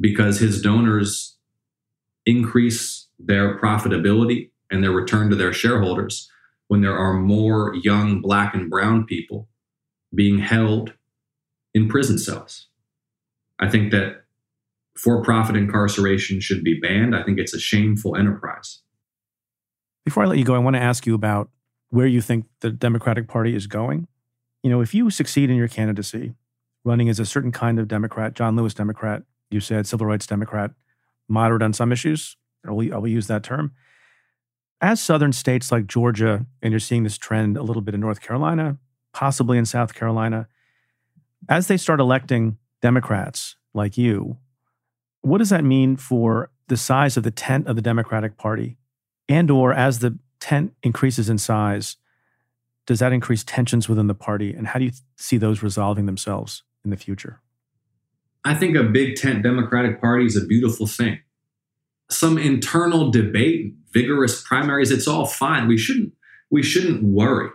[0.00, 1.36] because his donors
[2.26, 6.28] increase their profitability and their return to their shareholders
[6.68, 9.48] when there are more young black and brown people
[10.14, 10.94] being held
[11.74, 12.66] in prison cells.
[13.58, 14.24] I think that
[14.96, 17.14] for profit incarceration should be banned.
[17.14, 18.80] I think it's a shameful enterprise.
[20.04, 21.50] Before I let you go, I want to ask you about
[21.90, 24.06] where you think the Democratic Party is going.
[24.62, 26.34] You know, if you succeed in your candidacy,
[26.84, 30.70] running as a certain kind of Democrat, John Lewis Democrat, you said civil rights Democrat,
[31.28, 32.36] moderate on some issues,
[32.66, 33.72] I will, I will use that term.
[34.80, 38.20] As southern states like Georgia, and you're seeing this trend a little bit in North
[38.20, 38.78] Carolina,
[39.12, 40.48] possibly in South Carolina,
[41.48, 44.38] as they start electing Democrats like you,
[45.20, 48.78] what does that mean for the size of the tent of the Democratic Party?
[49.30, 51.96] And or as the tent increases in size,
[52.86, 54.52] does that increase tensions within the party?
[54.52, 57.40] And how do you see those resolving themselves in the future?
[58.44, 61.20] I think a big tent Democratic Party is a beautiful thing.
[62.10, 65.68] Some internal debate, vigorous primaries, it's all fine.
[65.68, 66.12] We shouldn't
[66.50, 67.50] we shouldn't worry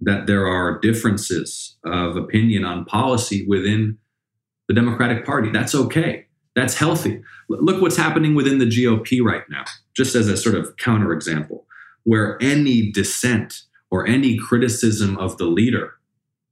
[0.00, 3.98] that there are differences of opinion on policy within
[4.68, 5.50] the Democratic Party.
[5.50, 6.26] That's okay.
[6.54, 7.22] That's healthy.
[7.48, 9.64] Look what's happening within the GOP right now,
[9.96, 11.64] just as a sort of counterexample,
[12.04, 15.94] where any dissent or any criticism of the leader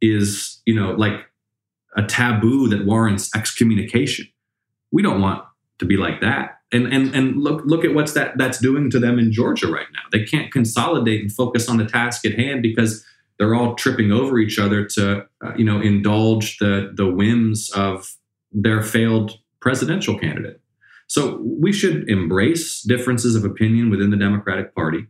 [0.01, 1.27] is, you know, like
[1.97, 4.27] a taboo that warrants excommunication.
[4.93, 5.45] We don't want
[5.79, 6.59] to be like that.
[6.73, 9.89] And and and look look at what's that that's doing to them in Georgia right
[9.93, 10.03] now.
[10.13, 13.05] They can't consolidate and focus on the task at hand because
[13.39, 18.15] they're all tripping over each other to uh, you know indulge the the whims of
[18.53, 20.61] their failed presidential candidate.
[21.07, 25.07] So we should embrace differences of opinion within the Democratic Party.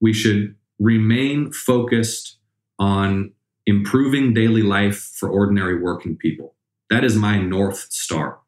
[0.00, 2.38] We should remain focused
[2.78, 3.32] on
[3.64, 6.54] improving daily life for ordinary working people.
[6.90, 8.40] That is my North Star.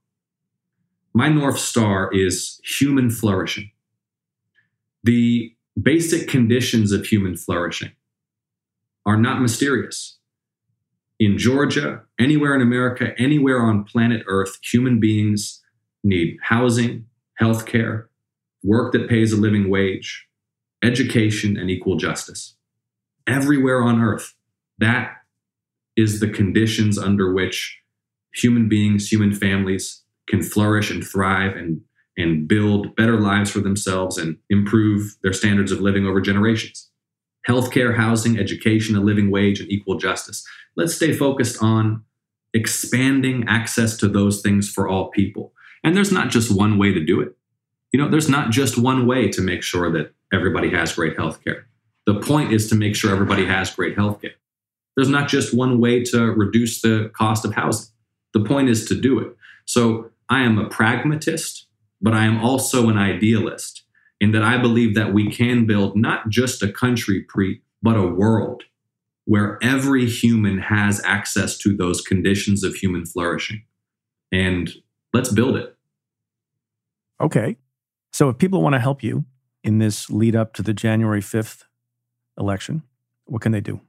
[1.15, 3.71] My North Star is human flourishing.
[5.05, 7.93] The basic conditions of human flourishing
[9.07, 10.18] are not mysterious.
[11.19, 15.61] In Georgia, anywhere in America, anywhere on planet Earth, human beings
[16.05, 18.09] need housing, health care,
[18.63, 20.29] work that pays a living wage,
[20.83, 22.55] education, and equal justice.
[23.27, 24.35] Everywhere on Earth,
[24.79, 25.17] that
[25.97, 27.81] is the conditions under which
[28.33, 31.81] human beings, human families can flourish and thrive and,
[32.17, 36.88] and build better lives for themselves and improve their standards of living over generations.
[37.49, 40.47] Healthcare, housing, education, a living wage, and equal justice.
[40.77, 42.05] Let's stay focused on
[42.55, 45.53] expanding access to those things for all people.
[45.83, 47.37] And there's not just one way to do it.
[47.93, 51.65] You know, there's not just one way to make sure that everybody has great healthcare.
[52.07, 54.33] The point is to make sure everybody has great healthcare.
[54.97, 57.93] There's not just one way to reduce the cost of housing.
[58.35, 59.37] The point is to do it.
[59.65, 61.67] So I am a pragmatist,
[62.01, 63.85] but I am also an idealist
[64.21, 68.07] in that I believe that we can build not just a country, Preet, but a
[68.07, 68.65] world
[69.25, 73.63] where every human has access to those conditions of human flourishing.
[74.33, 74.73] And
[75.13, 75.77] let's build it.
[77.21, 77.57] Okay.
[78.13, 79.25] So if people want to help you
[79.63, 81.65] in this lead up to the January 5th
[82.39, 82.83] election,
[83.27, 83.81] what can they do?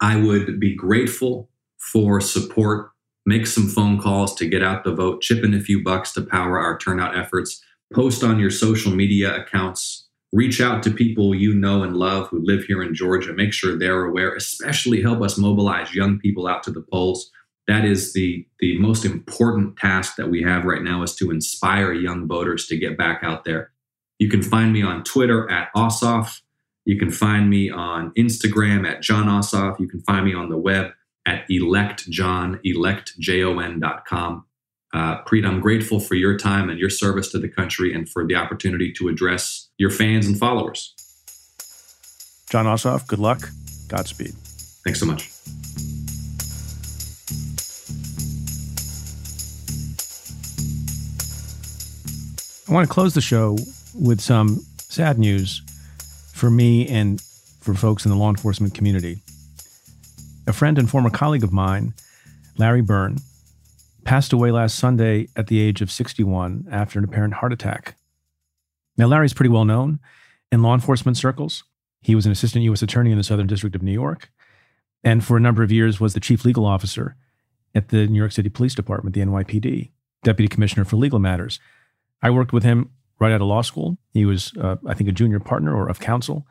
[0.00, 2.90] I would be grateful for support.
[3.26, 6.22] Make some phone calls to get out the vote, chip in a few bucks to
[6.22, 11.54] power our turnout efforts, post on your social media accounts, reach out to people you
[11.54, 13.32] know and love who live here in Georgia.
[13.32, 17.30] Make sure they're aware, especially help us mobilize young people out to the polls.
[17.68, 21.92] That is the, the most important task that we have right now is to inspire
[21.92, 23.70] young voters to get back out there.
[24.18, 26.40] You can find me on Twitter at Ossoff.
[26.84, 29.78] You can find me on Instagram at Jon Ossoff.
[29.78, 30.92] You can find me on the web
[31.26, 34.44] at electjon, electjon.com.
[34.92, 38.26] Uh, Preet, I'm grateful for your time and your service to the country and for
[38.26, 40.94] the opportunity to address your fans and followers.
[42.50, 43.48] Jon Ossoff, good luck.
[43.88, 44.34] Godspeed.
[44.84, 45.30] Thanks so much.
[52.68, 53.58] I want to close the show
[53.94, 55.62] with some sad news
[56.32, 57.20] for me and
[57.60, 59.22] for folks in the law enforcement community.
[60.46, 61.94] A friend and former colleague of mine,
[62.58, 63.18] Larry Byrne,
[64.04, 67.96] passed away last Sunday at the age of 61 after an apparent heart attack.
[68.96, 70.00] Now, Larry's pretty well known
[70.50, 71.64] in law enforcement circles.
[72.00, 72.82] He was an assistant U.S.
[72.82, 74.30] attorney in the Southern District of New York,
[75.04, 77.16] and for a number of years was the chief legal officer
[77.74, 79.90] at the New York City Police Department, the NYPD,
[80.22, 81.58] deputy commissioner for legal matters.
[82.20, 83.98] I worked with him right out of law school.
[84.12, 86.46] He was, uh, I think, a junior partner or of counsel,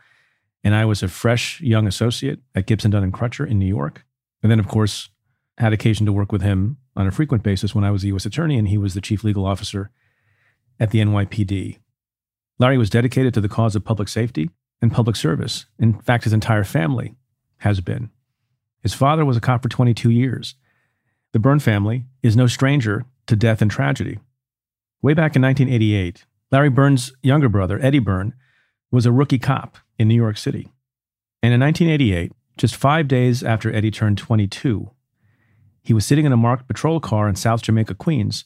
[0.63, 4.05] and I was a fresh young associate at Gibson Dunn and Crutcher in New York.
[4.41, 5.09] And then, of course,
[5.57, 8.25] had occasion to work with him on a frequent basis when I was a U.S.
[8.25, 9.91] attorney and he was the chief legal officer
[10.79, 11.79] at the NYPD.
[12.59, 14.49] Larry was dedicated to the cause of public safety
[14.81, 15.65] and public service.
[15.79, 17.15] In fact, his entire family
[17.59, 18.09] has been.
[18.81, 20.55] His father was a cop for 22 years.
[21.33, 24.19] The Byrne family is no stranger to death and tragedy.
[25.01, 28.33] Way back in 1988, Larry Byrne's younger brother, Eddie Byrne,
[28.91, 30.67] was a rookie cop in New York City.
[31.41, 34.91] And in 1988, just five days after Eddie turned 22,
[35.83, 38.45] he was sitting in a marked patrol car in South Jamaica, Queens,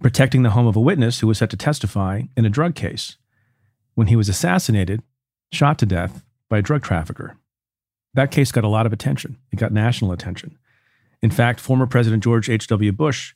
[0.00, 3.16] protecting the home of a witness who was set to testify in a drug case
[3.94, 5.02] when he was assassinated,
[5.52, 7.36] shot to death by a drug trafficker.
[8.14, 9.38] That case got a lot of attention.
[9.52, 10.58] It got national attention.
[11.22, 12.92] In fact, former President George H.W.
[12.92, 13.34] Bush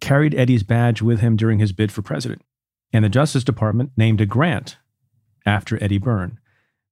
[0.00, 2.42] carried Eddie's badge with him during his bid for president,
[2.92, 4.76] and the Justice Department named a grant
[5.46, 6.38] after Eddie Byrne.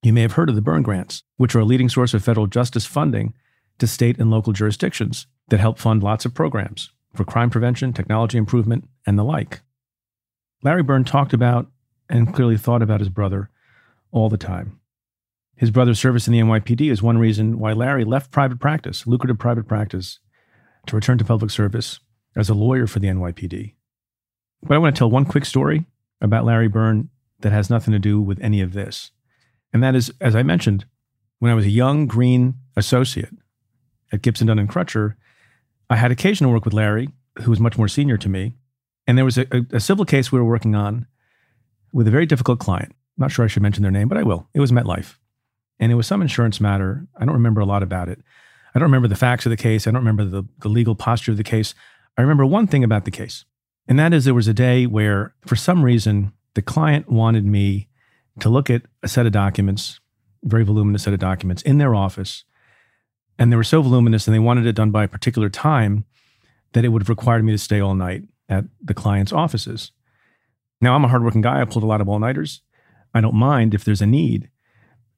[0.03, 2.47] You may have heard of the Byrne Grants, which are a leading source of federal
[2.47, 3.33] justice funding
[3.79, 8.37] to state and local jurisdictions that help fund lots of programs for crime prevention, technology
[8.37, 9.61] improvement, and the like.
[10.63, 11.67] Larry Byrne talked about
[12.09, 13.49] and clearly thought about his brother
[14.11, 14.79] all the time.
[15.55, 19.39] His brother's service in the NYPD is one reason why Larry left private practice, lucrative
[19.39, 20.19] private practice,
[20.85, 21.99] to return to public service
[22.35, 23.73] as a lawyer for the NYPD.
[24.61, 25.85] But I want to tell one quick story
[26.21, 29.11] about Larry Byrne that has nothing to do with any of this.
[29.73, 30.85] And that is, as I mentioned,
[31.39, 33.33] when I was a young green associate
[34.11, 35.15] at Gibson Dunn and Crutcher,
[35.89, 37.09] I had occasional work with Larry,
[37.41, 38.53] who was much more senior to me.
[39.05, 41.07] And there was a, a, a civil case we were working on
[41.93, 42.91] with a very difficult client.
[42.91, 44.47] I'm not sure I should mention their name, but I will.
[44.53, 45.15] It was MetLife.
[45.79, 47.07] And it was some insurance matter.
[47.15, 48.19] I don't remember a lot about it.
[48.75, 49.87] I don't remember the facts of the case.
[49.87, 51.73] I don't remember the, the legal posture of the case.
[52.17, 53.45] I remember one thing about the case,
[53.87, 57.89] and that is there was a day where, for some reason, the client wanted me
[58.39, 59.99] to look at a set of documents,
[60.43, 62.43] very voluminous set of documents, in their office
[63.39, 66.05] and they were so voluminous and they wanted it done by a particular time
[66.73, 69.91] that it would have required me to stay all night at the client's offices.
[70.81, 71.61] Now, I'm a hardworking guy.
[71.61, 72.61] I pulled a lot of all nighters.
[73.13, 74.49] I don't mind if there's a need.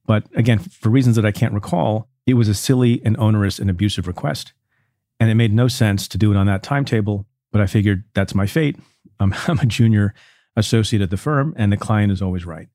[0.06, 3.68] But again, for reasons that I can't recall, it was a silly and onerous and
[3.68, 4.52] abusive request.
[5.18, 7.26] And it made no sense to do it on that timetable.
[7.52, 8.76] But I figured that's my fate.
[9.18, 10.14] I'm, I'm a junior
[10.56, 12.68] associate at the firm, and the client is always right.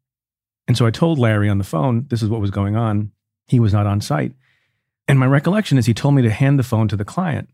[0.68, 3.12] And so I told Larry on the phone this is what was going on.
[3.48, 4.34] He was not on site.
[5.08, 7.50] And my recollection is he told me to hand the phone to the client.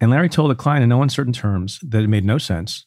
[0.00, 2.86] And Larry told the client in no uncertain terms that it made no sense,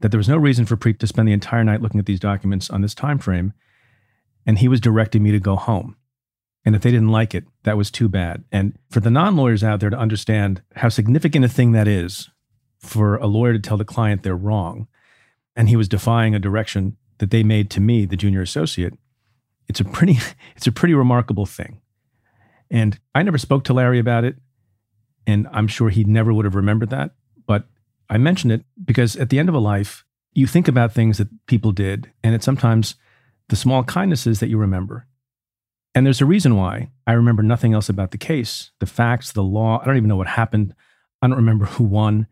[0.00, 2.20] that there was no reason for Preet to spend the entire night looking at these
[2.20, 3.52] documents on this time frame,
[4.46, 5.96] and he was directing me to go home.
[6.64, 8.44] And if they didn't like it, that was too bad.
[8.50, 12.30] And for the non lawyers out there to understand how significant a thing that is
[12.78, 14.88] for a lawyer to tell the client they're wrong,
[15.54, 18.94] and he was defying a direction that they made to me, the junior associate,
[19.68, 20.18] it's a pretty,
[20.56, 21.81] it's a pretty remarkable thing.
[22.72, 24.36] And I never spoke to Larry about it.
[25.26, 27.12] And I'm sure he never would have remembered that.
[27.46, 27.68] But
[28.10, 31.28] I mention it because at the end of a life, you think about things that
[31.46, 32.94] people did, and it's sometimes
[33.50, 35.06] the small kindnesses that you remember.
[35.94, 39.42] And there's a reason why I remember nothing else about the case, the facts, the
[39.42, 39.80] law.
[39.80, 40.74] I don't even know what happened.
[41.20, 42.26] I don't remember who won,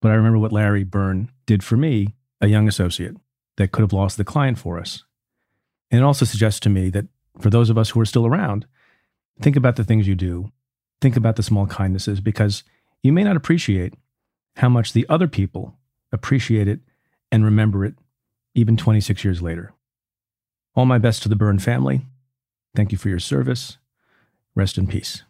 [0.00, 3.16] but I remember what Larry Byrne did for me, a young associate
[3.56, 5.02] that could have lost the client for us.
[5.90, 7.06] And it also suggests to me that
[7.40, 8.66] for those of us who are still around,
[9.40, 10.52] Think about the things you do.
[11.00, 12.62] Think about the small kindnesses because
[13.02, 13.94] you may not appreciate
[14.56, 15.76] how much the other people
[16.12, 16.80] appreciate it
[17.30, 17.94] and remember it
[18.54, 19.72] even 26 years later.
[20.74, 22.02] All my best to the Byrne family.
[22.74, 23.78] Thank you for your service.
[24.54, 25.22] Rest in peace.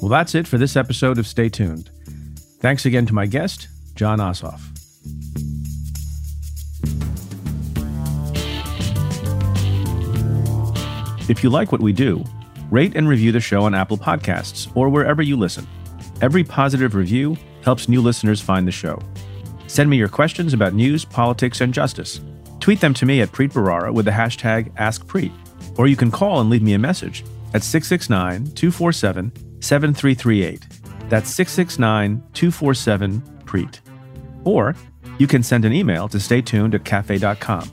[0.00, 1.90] Well, that's it for this episode of Stay Tuned.
[2.62, 4.60] Thanks again to my guest, Jon Ossoff.
[11.28, 12.22] If you like what we do,
[12.70, 15.66] rate and review the show on Apple Podcasts or wherever you listen.
[16.20, 18.96] Every positive review helps new listeners find the show.
[19.66, 22.20] Send me your questions about news, politics, and justice.
[22.60, 25.32] Tweet them to me at Preet Bharara with the hashtag AskPreet,
[25.78, 30.81] or you can call and leave me a message at 669 247 7338.
[31.12, 33.80] That's 669 247 Preet.
[34.44, 34.74] Or
[35.18, 37.70] you can send an email to staytuned at cafe.com.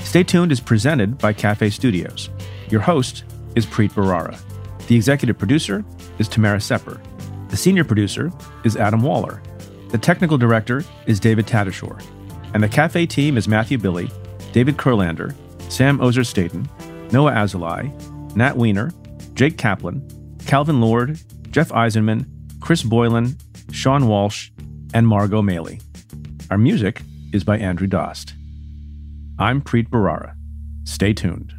[0.00, 2.28] Stay Tuned is presented by Cafe Studios.
[2.68, 3.24] Your host
[3.54, 4.38] is Preet Bharara.
[4.88, 5.86] The executive producer
[6.18, 7.00] is Tamara Sepper.
[7.48, 8.30] The senior producer
[8.62, 9.40] is Adam Waller.
[9.88, 12.04] The technical director is David Tatasciore.
[12.52, 14.10] And the cafe team is Matthew Billy,
[14.52, 15.34] David Kurlander,
[15.72, 16.68] Sam Ozer Staton,
[17.10, 17.90] Noah Azulai,
[18.36, 18.92] Nat Weiner,
[19.32, 20.06] Jake Kaplan,
[20.44, 21.18] Calvin Lord,
[21.50, 22.35] Jeff Eisenman,
[22.66, 23.36] Chris Boylan,
[23.70, 24.50] Sean Walsh,
[24.92, 25.80] and Margot Maley.
[26.50, 27.00] Our music
[27.32, 28.34] is by Andrew Dost.
[29.38, 30.34] I'm Preet Bharara.
[30.82, 31.54] Stay tuned.